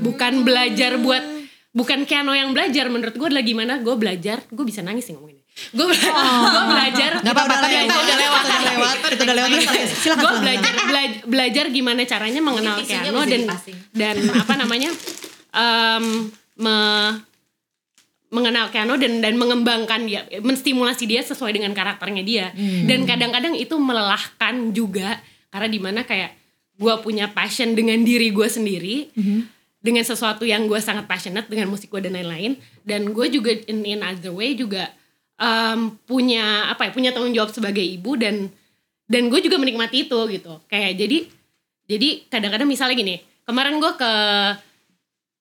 Bukan 0.00 0.48
belajar 0.48 0.96
buat 0.96 1.20
bukan 1.78 2.02
Keanu 2.02 2.34
yang 2.34 2.50
belajar 2.50 2.86
menurut 2.86 3.14
gue 3.14 3.22
adalah 3.24 3.40
gimana 3.40 3.78
gue 3.78 3.94
belajar 3.94 4.42
gue 4.44 4.64
bisa 4.64 4.82
nangis 4.82 5.06
sih 5.06 5.14
ngomongin 5.14 5.38
gue 5.70 5.86
belajar 5.90 6.12
gue 6.44 6.64
belajar. 6.68 7.10
Gak 7.18 7.32
apa-apa, 7.32 7.46
Udah 7.48 7.58
tapi 7.60 7.74
lewat, 7.74 7.86
itu 7.86 7.98
udah 7.98 8.16
lewat. 8.16 8.42
Itu 8.42 8.48
udah 8.48 8.66
lewat, 8.68 8.96
itu 9.08 9.22
udah 9.22 9.36
lewat. 9.36 9.48
Silakan. 10.02 10.18
gue 10.18 10.32
belajar 10.40 10.72
bela- 10.84 11.22
belajar 11.24 11.64
gimana 11.68 12.00
caranya 12.04 12.40
mengenal 12.40 12.76
Keanu 12.80 13.20
dan 13.24 13.42
dan 13.92 14.16
apa 14.32 14.54
namanya 14.54 14.90
em, 15.50 16.04
me- 16.56 17.14
mengenal 18.28 18.68
Keanu 18.68 18.94
dan 18.96 19.18
dan 19.18 19.34
mengembangkan 19.34 20.04
dia 20.04 20.22
menstimulasi 20.38 21.08
dia 21.08 21.24
sesuai 21.24 21.50
dengan 21.50 21.72
karakternya 21.72 22.22
dia. 22.22 22.46
Dan 22.84 23.02
kadang-kadang 23.02 23.54
itu 23.54 23.74
melelahkan 23.74 24.70
juga 24.70 25.16
karena 25.48 25.66
di 25.66 25.80
mana 25.80 26.00
kayak 26.02 26.36
gue 26.76 26.94
punya 27.00 27.26
passion 27.28 27.72
dengan 27.72 27.98
diri 28.00 28.30
gue 28.30 28.46
sendiri 28.46 29.10
dengan 29.88 30.04
sesuatu 30.04 30.44
yang 30.44 30.68
gue 30.68 30.76
sangat 30.84 31.08
passionate 31.08 31.48
dengan 31.48 31.72
musik 31.72 31.88
gue 31.88 32.04
dan 32.04 32.12
lain-lain. 32.12 32.60
Dan 32.84 33.16
gue 33.16 33.32
juga 33.32 33.56
in, 33.64 33.88
in 33.88 34.04
other 34.04 34.36
way 34.36 34.52
juga 34.52 34.92
em, 35.40 35.96
punya 36.04 36.68
apa 36.68 36.88
ya 36.88 36.90
punya 36.92 37.10
tanggung 37.16 37.32
jawab 37.32 37.48
sebagai 37.48 37.80
ibu 37.80 38.20
dan 38.20 38.52
dan 39.08 39.32
gue 39.32 39.40
juga 39.40 39.56
menikmati 39.56 40.04
itu 40.04 40.20
gitu. 40.28 40.60
Kayak 40.68 41.00
jadi 41.00 41.18
jadi 41.88 42.08
kadang-kadang 42.28 42.68
misalnya 42.68 43.00
gini 43.00 43.16
kemarin 43.48 43.80
gue 43.80 43.92
ke 43.96 44.12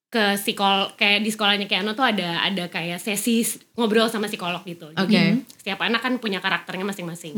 ke 0.08 0.40
psikol 0.40 0.96
kayak 0.96 1.20
di 1.20 1.28
sekolahnya 1.28 1.68
Keanu 1.68 1.92
tuh 1.92 2.08
ada 2.08 2.40
ada 2.40 2.64
kayak 2.72 2.96
sesi 2.96 3.44
ngobrol 3.76 4.08
sama 4.08 4.24
psikolog 4.32 4.64
gitu. 4.64 4.88
Jadi 4.96 5.44
Oke. 5.44 5.44
setiap 5.60 5.84
anak 5.84 6.00
kan 6.00 6.16
punya 6.16 6.40
karakternya 6.40 6.88
masing-masing. 6.88 7.36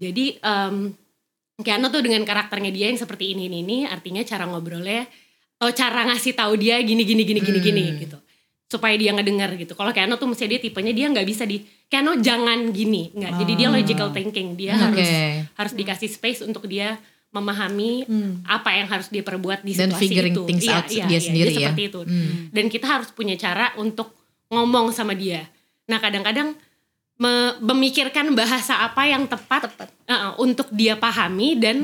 Jadi 0.00 0.40
em 0.40 0.96
Keanu 1.58 1.90
tuh 1.90 2.00
dengan 2.00 2.24
karakternya 2.24 2.70
dia 2.70 2.86
yang 2.88 2.96
seperti 2.96 3.36
ini 3.36 3.52
ini, 3.52 3.60
ini 3.66 3.78
artinya 3.84 4.22
cara 4.24 4.46
ngobrolnya 4.48 5.04
atau 5.58 5.74
cara 5.74 6.06
ngasih 6.06 6.32
tahu 6.32 6.54
dia 6.54 6.78
gini 6.80 7.02
gini 7.02 7.26
gini 7.26 7.40
gini 7.42 7.58
gini 7.58 7.84
gitu. 7.98 8.18
Supaya 8.68 8.94
dia 8.94 9.10
ngedenger 9.10 9.56
gitu. 9.58 9.72
Kalau 9.72 9.90
Keanu 9.90 10.14
tuh 10.14 10.28
mesti 10.28 10.44
dia 10.44 10.60
tipenya 10.60 10.92
dia 10.92 11.06
nggak 11.08 11.24
bisa 11.24 11.42
di 11.42 11.58
Keanu 11.88 12.20
jangan 12.20 12.70
gini. 12.70 13.10
Nggak 13.10 13.32
jadi 13.42 13.52
dia 13.56 13.68
logical 13.68 14.08
thinking. 14.12 14.54
Dia 14.54 14.76
Oke. 14.76 14.84
harus 15.02 15.10
harus 15.56 15.72
dikasih 15.74 16.08
space 16.08 16.40
untuk 16.42 16.68
dia 16.68 17.00
memahami 17.28 18.08
apa 18.44 18.72
yang 18.72 18.88
harus 18.88 19.10
dia 19.10 19.20
perbuat 19.20 19.60
di 19.60 19.76
Dan 19.76 19.90
situasi 19.90 20.00
figuring 20.00 20.32
itu. 20.32 20.42
things 20.48 20.64
Iya, 20.64 20.74
out 20.74 20.86
iya, 20.88 21.04
dia 21.04 21.12
iya, 21.12 21.20
sendiri 21.20 21.50
ya. 21.50 21.58
seperti 21.68 21.82
itu. 21.86 22.00
Dan 22.48 22.64
kita 22.68 22.86
harus 22.88 23.08
punya 23.10 23.34
cara 23.34 23.74
untuk 23.76 24.14
ngomong 24.48 24.92
sama 24.92 25.12
dia. 25.12 25.44
Nah 25.88 25.98
kadang-kadang 25.98 26.54
memikirkan 27.58 28.30
bahasa 28.30 28.78
apa 28.78 29.02
yang 29.10 29.26
tepat, 29.26 29.74
uh, 30.06 30.38
untuk 30.38 30.70
dia 30.70 30.94
pahami 30.94 31.58
dan 31.58 31.76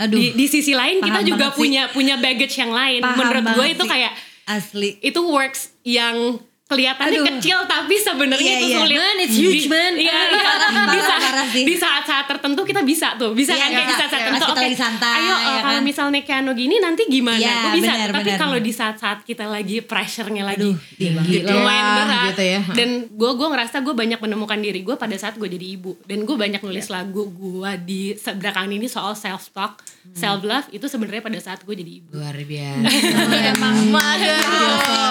aduh. 0.00 0.16
di, 0.16 0.32
di 0.32 0.46
sisi 0.48 0.72
lain 0.72 1.04
kita 1.04 1.20
juga 1.28 1.52
sih. 1.52 1.60
punya 1.60 1.92
punya 1.92 2.16
baggage 2.16 2.56
yang 2.56 2.72
lain. 2.72 3.04
Paham 3.04 3.20
Menurut 3.20 3.44
gue 3.52 3.66
itu 3.68 3.84
sih. 3.84 3.92
kayak 3.92 4.12
Asli. 4.48 4.90
itu 5.04 5.20
works 5.22 5.76
yang 5.84 6.40
kelihatannya 6.72 7.20
Aduh. 7.20 7.26
kecil 7.36 7.58
tapi 7.64 7.94
sebenarnya 7.94 8.40
Iya, 8.48 8.58
itu 8.58 8.66
iya. 8.66 8.78
sulit. 8.78 8.96
Man, 8.96 9.16
it's 9.20 9.36
huge, 9.36 9.64
Di- 9.64 9.68
man. 9.68 9.92
Iya, 9.94 10.08
iya. 10.26 10.42
di 10.88 11.00
saat 11.00 11.20
di 11.52 11.74
saat-saat 11.76 12.24
tertentu 12.26 12.60
kita 12.62 12.80
bisa 12.80 13.14
tuh, 13.14 13.30
bisa 13.32 13.52
Iya, 13.52 13.60
kan 13.60 13.68
kayak 13.68 13.76
bisa. 13.78 13.84
di 13.84 13.96
saat-saat 13.98 14.22
Pas 14.22 14.30
tertentu. 14.32 14.52
Oke, 14.52 14.62
lagi 14.62 14.78
santai, 14.78 15.14
ayo 15.18 15.36
ya 15.36 15.60
kalau 15.60 15.74
kan? 15.74 15.84
misalnya 15.84 16.20
Keanu 16.22 16.50
gini 16.52 16.76
nanti 16.78 17.02
gimana? 17.04 17.36
Iya, 17.36 17.54
Gue 17.62 17.72
bisa. 17.76 17.92
benar, 17.92 18.08
tapi 18.14 18.30
kalau 18.34 18.56
di 18.58 18.72
saat-saat 18.72 19.18
kita 19.22 19.44
lagi 19.44 19.76
pressure-nya 19.80 20.44
lagi 20.44 20.70
tinggi 20.94 21.42
lumayan 21.42 21.84
lah, 21.84 21.94
berat 21.98 22.24
gitu 22.30 22.42
ya. 22.44 22.60
dan 22.72 22.88
gue 23.06 23.30
gue 23.32 23.48
ngerasa 23.48 23.76
gue 23.78 23.92
banyak 23.92 24.18
menemukan 24.18 24.56
diri 24.56 24.80
gue 24.80 24.94
pada 24.94 25.12
saat 25.14 25.34
gue 25.34 25.44
jadi 25.46 25.66
ibu 25.72 25.98
dan 26.02 26.22
gue 26.22 26.32
banyak 26.34 26.60
nulis 26.60 26.86
lagu 26.88 27.28
gue 27.28 27.70
di 27.80 28.00
belakangan 28.14 28.70
ini 28.70 28.86
soal 28.86 29.12
self 29.12 29.50
talk 29.50 29.82
self 30.12 30.40
love 30.42 30.70
itu 30.70 30.86
sebenarnya 30.86 31.20
pada 31.20 31.38
saat 31.38 31.60
gue 31.60 31.74
jadi 31.74 31.92
ibu 31.98 32.08
Luar 32.12 32.32
biasa. 32.34 32.88
Emang 33.52 33.76
motherhood. 33.88 35.01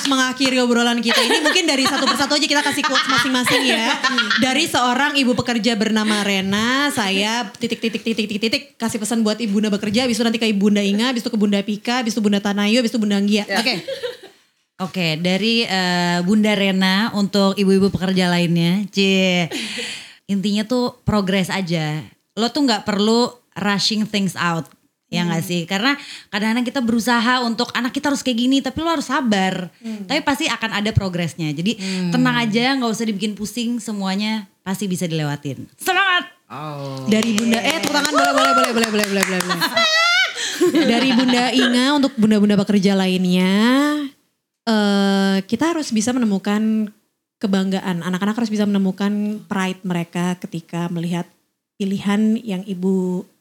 Uh, 0.00 0.06
harus 0.06 0.16
mengakhiri 0.16 0.56
obrolan 0.64 1.04
kita 1.04 1.20
ini 1.20 1.44
mungkin 1.44 1.68
dari 1.68 1.84
satu 1.84 2.08
persatu 2.08 2.32
aja 2.32 2.46
kita 2.48 2.62
kasih 2.64 2.80
quotes 2.88 3.04
masing-masing 3.04 3.68
ya. 3.68 3.92
Dari 4.40 4.64
seorang 4.64 5.12
ibu 5.20 5.36
pekerja 5.36 5.76
bernama 5.76 6.24
Rena, 6.24 6.88
saya 6.88 7.52
titik 7.60 7.84
titik 7.84 8.00
titik 8.00 8.24
titik 8.24 8.40
titik 8.40 8.62
kasih 8.80 8.96
pesan 8.96 9.20
buat 9.20 9.36
ibunda 9.44 9.68
bekerja, 9.68 10.08
habis 10.08 10.16
itu 10.16 10.24
nanti 10.24 10.40
ke 10.40 10.48
ibunda 10.48 10.80
Inga, 10.80 11.12
habis 11.12 11.20
itu 11.20 11.28
ke 11.28 11.36
bunda 11.36 11.60
Pika, 11.60 12.00
habis 12.00 12.16
itu 12.16 12.24
bunda 12.24 12.40
Tanayu, 12.40 12.80
habis 12.80 12.88
itu 12.88 12.96
bunda 12.96 13.20
Anggia. 13.20 13.44
Oke. 13.44 13.84
Oke, 14.80 15.20
dari 15.20 15.68
eh, 15.68 16.24
Bunda 16.24 16.56
Rena 16.56 17.12
untuk 17.12 17.52
ibu-ibu 17.60 17.92
pekerja 17.92 18.32
lainnya, 18.32 18.88
C. 18.88 18.96
Intinya 20.24 20.64
tuh 20.64 20.96
progres 21.04 21.52
aja. 21.52 22.00
Lo 22.32 22.48
tuh 22.48 22.64
nggak 22.64 22.88
perlu 22.88 23.28
rushing 23.60 24.08
things 24.08 24.32
out. 24.40 24.64
Ya 25.10 25.26
nggak 25.26 25.42
sih? 25.42 25.66
Karena 25.66 25.98
kadang-kadang 26.30 26.62
kita 26.62 26.80
berusaha 26.80 27.42
untuk 27.42 27.74
anak 27.74 27.90
kita 27.90 28.14
harus 28.14 28.22
kayak 28.22 28.38
gini, 28.38 28.62
tapi 28.62 28.78
lo 28.78 28.94
harus 28.94 29.10
sabar. 29.10 29.66
Tapi 30.06 30.22
pasti 30.22 30.46
akan 30.46 30.78
ada 30.78 30.94
progresnya. 30.94 31.50
Jadi 31.50 31.76
tenang 32.14 32.38
aja, 32.38 32.78
nggak 32.78 32.90
usah 32.94 33.10
dibikin 33.10 33.34
pusing. 33.34 33.82
Semuanya 33.82 34.46
pasti 34.62 34.86
bisa 34.86 35.10
dilewatin. 35.10 35.66
Semangat! 35.82 36.30
Dari 37.06 37.30
bunda 37.38 37.62
eh 37.62 37.78
tepuk 37.78 37.94
tangan 37.94 38.10
boleh 38.10 38.32
boleh 38.34 38.52
boleh 38.54 38.70
boleh 38.74 38.88
boleh 38.90 39.06
boleh 39.06 39.40
boleh. 39.42 39.60
Dari 40.94 41.08
bunda 41.14 41.44
Inga 41.54 41.86
untuk 41.94 42.12
bunda-bunda 42.18 42.58
pekerja 42.58 42.98
lainnya, 42.98 43.54
eh 44.66 45.36
kita 45.46 45.74
harus 45.74 45.94
bisa 45.94 46.10
menemukan 46.10 46.90
kebanggaan. 47.38 48.02
Anak-anak 48.02 48.34
harus 48.34 48.50
bisa 48.50 48.66
menemukan 48.66 49.42
pride 49.46 49.82
mereka 49.86 50.38
ketika 50.42 50.90
melihat 50.90 51.26
pilihan 51.78 52.36
yang 52.42 52.66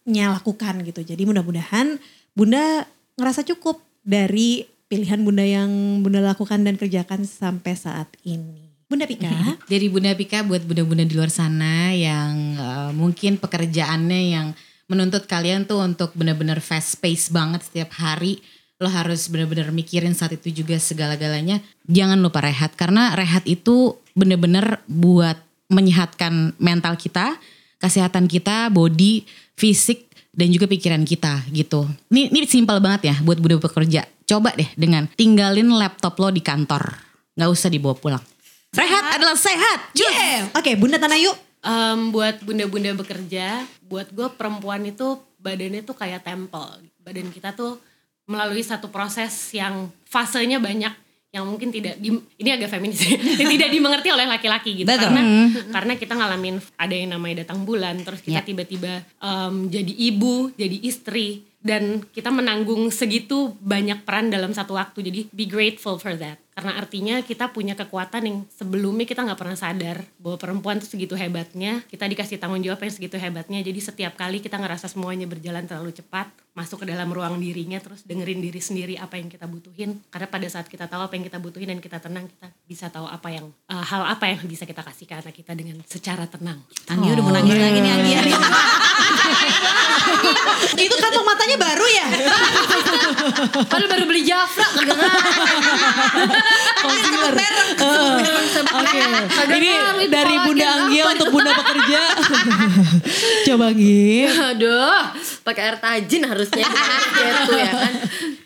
ibunya 0.03 0.31
lakukan 0.33 0.81
gitu. 0.83 1.01
Jadi 1.03 1.21
mudah-mudahan 1.27 1.99
bunda 2.33 2.87
ngerasa 3.19 3.43
cukup 3.45 3.83
dari 4.01 4.65
pilihan 4.89 5.21
bunda 5.21 5.45
yang 5.45 5.69
bunda 6.01 6.23
lakukan 6.23 6.65
dan 6.65 6.75
kerjakan 6.79 7.27
sampai 7.27 7.77
saat 7.77 8.09
ini. 8.25 8.69
Bunda 8.89 9.05
Pika. 9.05 9.29
Dari 9.71 9.85
Bunda 9.85 10.17
Pika 10.17 10.41
buat 10.41 10.65
bunda-bunda 10.65 11.05
di 11.05 11.13
luar 11.13 11.29
sana 11.29 11.93
yang 11.93 12.57
eh, 12.57 12.91
mungkin 12.97 13.37
pekerjaannya 13.37 14.21
yang 14.33 14.47
menuntut 14.89 15.29
kalian 15.29 15.69
tuh 15.69 15.85
untuk 15.85 16.17
benar-benar 16.17 16.57
fast 16.57 16.97
pace 16.97 17.29
banget 17.29 17.61
setiap 17.61 17.93
hari. 18.01 18.41
Lo 18.81 18.89
harus 18.89 19.29
benar-benar 19.29 19.69
mikirin 19.69 20.17
saat 20.17 20.33
itu 20.33 20.65
juga 20.65 20.81
segala-galanya. 20.81 21.61
Jangan 21.85 22.17
lupa 22.17 22.41
rehat 22.41 22.73
karena 22.73 23.13
rehat 23.13 23.45
itu 23.45 24.01
benar-benar 24.17 24.81
buat 24.89 25.37
menyehatkan 25.69 26.57
mental 26.57 26.97
kita, 26.97 27.37
kesehatan 27.77 28.25
kita, 28.25 28.73
body, 28.73 29.29
fisik 29.59 30.07
dan 30.31 30.47
juga 30.55 30.71
pikiran 30.71 31.03
kita 31.03 31.43
gitu. 31.51 31.83
Ini 32.07 32.31
ini 32.31 32.47
simpel 32.47 32.79
banget 32.79 33.11
ya 33.11 33.15
buat 33.19 33.43
bunda 33.43 33.59
pekerja. 33.59 34.07
Coba 34.23 34.55
deh 34.55 34.71
dengan 34.79 35.11
tinggalin 35.11 35.67
laptop 35.75 36.15
lo 36.15 36.31
di 36.31 36.39
kantor. 36.39 36.95
Nggak 37.35 37.49
usah 37.51 37.67
dibawa 37.67 37.95
pulang. 37.99 38.23
Rehat 38.71 39.17
adalah 39.17 39.33
sehat. 39.33 39.97
Yeah. 39.97 40.53
Oke, 40.53 40.77
Bunda 40.77 41.01
Tanayu. 41.01 41.33
Em, 41.59 42.13
buat 42.13 42.39
bunda-bunda 42.45 42.93
bekerja, 42.95 43.65
buat 43.89 44.13
gue 44.13 44.29
perempuan 44.37 44.85
itu 44.85 45.17
badannya 45.41 45.81
tuh 45.81 45.97
kayak 45.97 46.23
tempel. 46.23 46.79
Badan 47.01 47.33
kita 47.33 47.51
tuh 47.57 47.81
melalui 48.29 48.61
satu 48.61 48.93
proses 48.93 49.33
yang 49.51 49.89
fasenya 50.05 50.61
banyak 50.61 50.93
yang 51.29 51.45
mungkin 51.45 51.69
tidak 51.69 52.01
di, 52.01 52.09
ini 52.41 52.49
agak 52.49 52.73
feminis 52.73 53.05
yang 53.05 53.49
tidak 53.57 53.69
dimengerti 53.69 54.09
oleh 54.09 54.25
laki-laki 54.25 54.81
gitu. 54.81 54.89
Betul. 54.89 55.13
karena 55.13 55.21
karena 55.69 55.93
kita 55.93 56.13
ngalamin 56.17 56.55
ada 56.73 56.95
yang 56.97 57.09
namanya 57.13 57.45
datang 57.45 57.61
bulan 57.69 58.01
terus 58.01 58.25
kita 58.25 58.41
tiba-tiba 58.41 59.05
em, 59.21 59.69
jadi 59.69 59.93
ibu 60.09 60.49
jadi 60.57 60.77
istri 60.81 61.45
dan 61.61 62.01
kita 62.09 62.33
menanggung 62.33 62.89
segitu 62.89 63.53
banyak 63.61 64.07
peran 64.07 64.31
dalam 64.33 64.55
satu 64.55 64.79
waktu. 64.79 65.05
Jadi 65.05 65.19
be 65.29 65.45
grateful 65.45 66.01
for 66.01 66.17
that 66.17 66.41
karena 66.59 66.75
artinya 66.75 67.15
kita 67.23 67.55
punya 67.55 67.71
kekuatan 67.71 68.27
yang 68.27 68.37
sebelumnya 68.51 69.07
kita 69.07 69.23
nggak 69.23 69.39
pernah 69.39 69.55
sadar 69.55 70.03
bahwa 70.19 70.35
perempuan 70.35 70.75
tuh 70.83 70.91
segitu 70.91 71.15
hebatnya. 71.15 71.87
Kita 71.87 72.03
dikasih 72.03 72.35
tanggung 72.35 72.59
jawab 72.59 72.83
yang 72.83 72.91
segitu 72.91 73.15
hebatnya. 73.15 73.63
Jadi 73.63 73.79
setiap 73.79 74.19
kali 74.19 74.43
kita 74.43 74.59
ngerasa 74.59 74.91
semuanya 74.91 75.23
berjalan 75.23 75.63
terlalu 75.63 75.95
cepat 75.95 76.27
masuk 76.51 76.83
ke 76.83 76.91
dalam 76.91 77.07
ruang 77.15 77.39
dirinya 77.39 77.79
terus 77.79 78.03
dengerin 78.03 78.43
diri 78.43 78.59
sendiri 78.59 78.99
apa 78.99 79.15
yang 79.15 79.31
kita 79.31 79.47
butuhin. 79.47 80.03
Karena 80.11 80.27
pada 80.27 80.51
saat 80.51 80.67
kita 80.67 80.91
tahu 80.91 80.99
apa 80.99 81.15
yang 81.15 81.23
kita 81.31 81.39
butuhin 81.39 81.71
dan 81.71 81.79
kita 81.79 82.03
tenang 82.03 82.27
kita 82.27 82.51
bisa 82.67 82.91
tahu 82.91 83.07
apa 83.07 83.31
yang 83.31 83.47
eh, 83.71 83.79
hal 83.79 84.03
apa 84.03 84.27
yang 84.27 84.43
bisa 84.43 84.67
kita 84.67 84.83
kasih 84.83 85.07
ke 85.07 85.15
anak 85.15 85.31
kita 85.31 85.55
dengan 85.55 85.79
secara 85.87 86.27
tenang. 86.27 86.59
Anggi 86.91 87.07
udah 87.07 87.23
mau 87.23 87.31
nangis 87.31 87.55
lagi 87.55 87.79
nih 87.79 87.91
Anggi. 87.95 88.35
Itu 90.79 90.95
kantong 90.97 91.25
matanya 91.25 91.57
baru 91.59 91.85
ya? 91.87 92.07
Padahal 93.67 93.89
baru 93.89 94.03
beli 94.07 94.21
Jafra 94.25 94.67
Concealer. 96.79 97.33
Oke. 98.69 99.55
Ini 99.59 99.71
dari 100.09 100.35
Bunda 100.43 100.67
Anggia 100.67 101.03
untuk 101.15 101.27
Bunda 101.31 101.51
pekerja. 101.55 102.01
Coba 103.49 103.71
Anggi. 103.71 104.27
Aduh, 104.27 104.99
pakai 105.43 105.61
air 105.71 105.77
tajin 105.79 106.23
harusnya 106.27 106.65
gitu 106.65 107.53
ya 107.55 107.71
kan. 107.73 107.93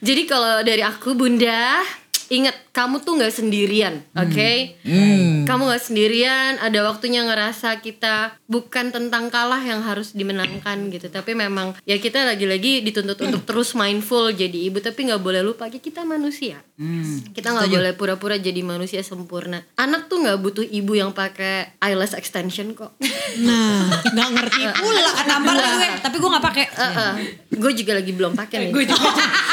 Jadi 0.04 0.22
kalau 0.28 0.62
dari 0.66 0.84
aku 0.84 1.16
Bunda, 1.16 1.82
ingat 2.34 2.56
kamu 2.74 3.06
tuh 3.06 3.22
nggak 3.22 3.30
sendirian, 3.30 4.02
oke? 4.18 4.52
Kamu 5.46 5.62
nggak 5.70 5.84
sendirian. 5.84 6.58
Ada 6.58 6.82
waktunya 6.90 7.22
ngerasa 7.22 7.78
kita 7.86 8.42
bukan 8.50 8.90
tentang 8.90 9.30
kalah 9.30 9.62
yang 9.62 9.86
harus 9.86 10.18
dimenangkan 10.18 10.90
gitu, 10.90 11.14
tapi 11.14 11.38
memang 11.38 11.78
ya 11.86 12.02
kita 12.02 12.26
lagi-lagi 12.26 12.82
dituntut 12.82 13.22
untuk 13.22 13.46
terus 13.46 13.78
mindful 13.78 14.34
jadi 14.34 14.74
ibu, 14.74 14.82
tapi 14.82 15.06
nggak 15.06 15.22
boleh 15.22 15.46
lupa 15.46 15.70
ya 15.70 15.78
kita 15.78 16.02
manusia. 16.02 16.58
Kita 17.38 17.54
nggak 17.54 17.70
boleh 17.70 17.94
pura-pura 17.94 18.36
jadi 18.42 18.66
manusia 18.66 19.06
sempurna. 19.06 19.62
Anak 19.78 20.10
tuh 20.10 20.26
nggak 20.26 20.42
butuh 20.42 20.66
ibu 20.66 20.98
yang 20.98 21.14
pakai 21.14 21.78
eyelash 21.78 22.18
extension 22.18 22.74
kok. 22.74 22.98
Nah, 23.46 23.94
nggak 24.18 24.30
ngerti 24.34 24.62
pula 24.82 25.12
Tampar 25.24 25.56
lah 25.56 25.70
gue, 25.78 25.90
tapi 26.04 26.16
gue 26.20 26.30
gak 26.30 26.46
pakai. 26.46 26.66
gue 27.54 27.72
juga 27.78 27.92
lagi 28.02 28.12
belum 28.12 28.34
pakai 28.34 28.58
nih. 28.68 28.72
gue 28.74 28.84
juga 28.90 29.10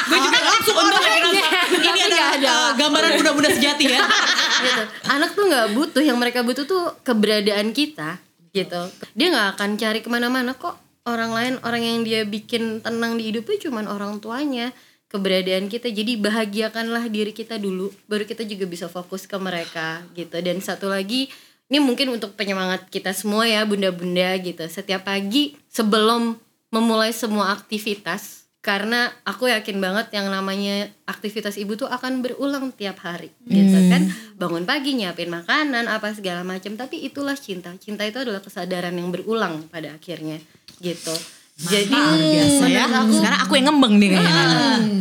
gue 0.08 0.18
juga 0.18 0.38
langsung 0.50 0.76
untuk 0.76 1.04
ini 1.04 1.99
ada, 2.18 2.48
uh, 2.50 2.72
gambaran 2.74 3.10
bunda-bunda 3.20 3.50
sejati 3.54 3.84
ya. 3.86 4.02
gitu. 4.66 4.82
Anak 5.06 5.36
tuh 5.38 5.44
nggak 5.46 5.66
butuh, 5.76 6.02
yang 6.02 6.18
mereka 6.18 6.42
butuh 6.42 6.64
tuh 6.66 6.96
keberadaan 7.06 7.70
kita, 7.70 8.18
gitu. 8.50 8.82
Dia 9.14 9.26
nggak 9.30 9.48
akan 9.58 9.70
cari 9.78 10.00
ke 10.02 10.08
mana-mana 10.10 10.56
kok. 10.58 10.74
Orang 11.06 11.32
lain, 11.32 11.56
orang 11.64 11.80
yang 11.80 11.98
dia 12.04 12.26
bikin 12.28 12.84
tenang 12.84 13.16
di 13.16 13.32
hidupnya 13.32 13.56
cuman 13.70 13.88
orang 13.88 14.20
tuanya, 14.20 14.74
keberadaan 15.10 15.66
kita. 15.66 15.90
Jadi 15.90 16.20
bahagiakanlah 16.20 17.10
diri 17.10 17.34
kita 17.34 17.58
dulu, 17.58 17.90
baru 18.06 18.24
kita 18.24 18.46
juga 18.46 18.64
bisa 18.64 18.86
fokus 18.86 19.26
ke 19.26 19.36
mereka, 19.40 20.04
gitu. 20.14 20.38
Dan 20.38 20.60
satu 20.60 20.92
lagi, 20.92 21.32
ini 21.70 21.78
mungkin 21.78 22.10
untuk 22.14 22.34
penyemangat 22.34 22.90
kita 22.90 23.14
semua 23.14 23.46
ya, 23.46 23.62
bunda-bunda 23.66 24.34
gitu. 24.42 24.62
Setiap 24.66 25.06
pagi 25.06 25.58
sebelum 25.70 26.38
memulai 26.70 27.10
semua 27.10 27.50
aktivitas, 27.50 28.39
karena 28.60 29.08
aku 29.24 29.48
yakin 29.48 29.80
banget 29.80 30.12
yang 30.12 30.28
namanya 30.28 30.92
aktivitas 31.08 31.56
ibu 31.56 31.80
tuh 31.80 31.88
akan 31.88 32.20
berulang 32.20 32.68
tiap 32.70 33.00
hari. 33.00 33.32
Gitu 33.48 33.72
kan? 33.88 34.04
Bangun 34.36 34.68
pagi 34.68 34.92
nyiapin 34.94 35.32
makanan 35.32 35.88
apa 35.88 36.12
segala 36.12 36.44
macam 36.44 36.76
tapi 36.76 37.00
itulah 37.00 37.32
cinta. 37.32 37.72
Cinta 37.80 38.04
itu 38.04 38.20
adalah 38.20 38.44
kesadaran 38.44 38.92
yang 38.92 39.08
berulang 39.08 39.64
pada 39.72 39.96
akhirnya. 39.96 40.36
Gitu. 40.76 41.14
Jadi 41.60 41.92
Biasa 41.92 42.64
ya. 42.68 42.84
aku 42.88 43.12
Sekarang 43.20 43.40
aku 43.44 43.52
yang 43.56 43.66
ngembeng 43.68 43.94
nih 43.96 44.08
kayaknya. 44.12 44.44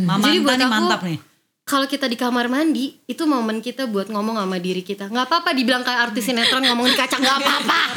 Mama 0.04 0.24
Jadi 0.24 0.36
buat 0.40 0.56
nih 0.56 0.64
aku- 0.64 0.74
mantap 0.76 1.00
nih. 1.04 1.18
Kalau 1.70 1.86
kita 1.86 2.10
di 2.10 2.18
kamar 2.18 2.50
mandi 2.50 2.98
itu 3.06 3.22
momen 3.30 3.62
kita 3.62 3.86
buat 3.86 4.10
ngomong 4.10 4.42
sama 4.42 4.58
diri 4.58 4.82
kita. 4.82 5.06
Nggak 5.06 5.30
apa-apa 5.30 5.54
dibilang 5.54 5.86
kayak 5.86 6.10
artis 6.10 6.26
sinetron 6.26 6.66
ngomong 6.66 6.90
di 6.90 6.98
kaca 6.98 7.14
nggak 7.14 7.38
apa-apa. 7.38 7.80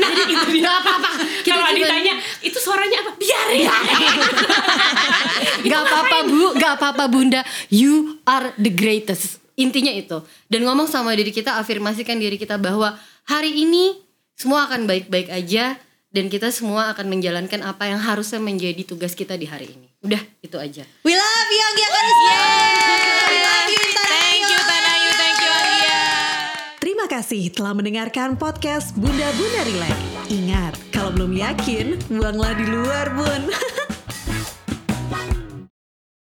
Nah 0.00 0.08
gitu 0.24 0.46
nggak 0.62 0.76
apa-apa. 0.80 1.10
Kita 1.44 1.58
kalau 1.58 1.74
ditanya 1.76 2.14
itu 2.40 2.56
suaranya 2.56 3.04
apa? 3.04 3.10
Biarin. 3.20 3.66
Gak 5.70 5.82
apa-apa 5.84 6.16
bu, 6.28 6.42
gak 6.56 6.72
apa-apa 6.80 7.04
bunda. 7.10 7.40
You 7.68 8.20
are 8.24 8.52
the 8.56 8.72
greatest. 8.72 9.40
intinya 9.60 9.92
itu. 9.92 10.24
Dan 10.48 10.64
ngomong 10.64 10.88
sama 10.88 11.12
diri 11.12 11.36
kita 11.36 11.60
afirmasikan 11.60 12.16
diri 12.16 12.40
kita 12.40 12.56
bahwa 12.56 12.96
hari 13.28 13.52
ini 13.60 13.92
semua 14.32 14.64
akan 14.64 14.88
baik-baik 14.88 15.28
aja 15.28 15.76
dan 16.08 16.32
kita 16.32 16.48
semua 16.48 16.88
akan 16.96 17.12
menjalankan 17.12 17.60
apa 17.60 17.92
yang 17.92 18.00
harusnya 18.00 18.40
menjadi 18.40 18.88
tugas 18.88 19.12
kita 19.12 19.36
di 19.36 19.44
hari 19.44 19.68
ini. 19.68 19.92
Udah 20.00 20.22
itu 20.40 20.56
aja. 20.56 20.88
We 21.04 21.12
Intan 21.50 21.74
Thank 24.06 24.46
you 24.46 24.60
Tanayu, 24.62 25.10
thank 25.18 25.38
you. 25.42 25.50
Terima 26.78 27.10
kasih 27.10 27.50
telah 27.50 27.74
mendengarkan 27.74 28.38
podcast 28.38 28.94
Bunda 28.94 29.26
Bunda 29.34 29.66
Relax. 29.66 29.98
Ingat, 30.30 30.78
kalau 30.94 31.10
belum 31.10 31.34
yakin, 31.34 31.98
buanglah 32.06 32.54
di 32.54 32.70
luar 32.70 33.10
bun. 33.18 33.50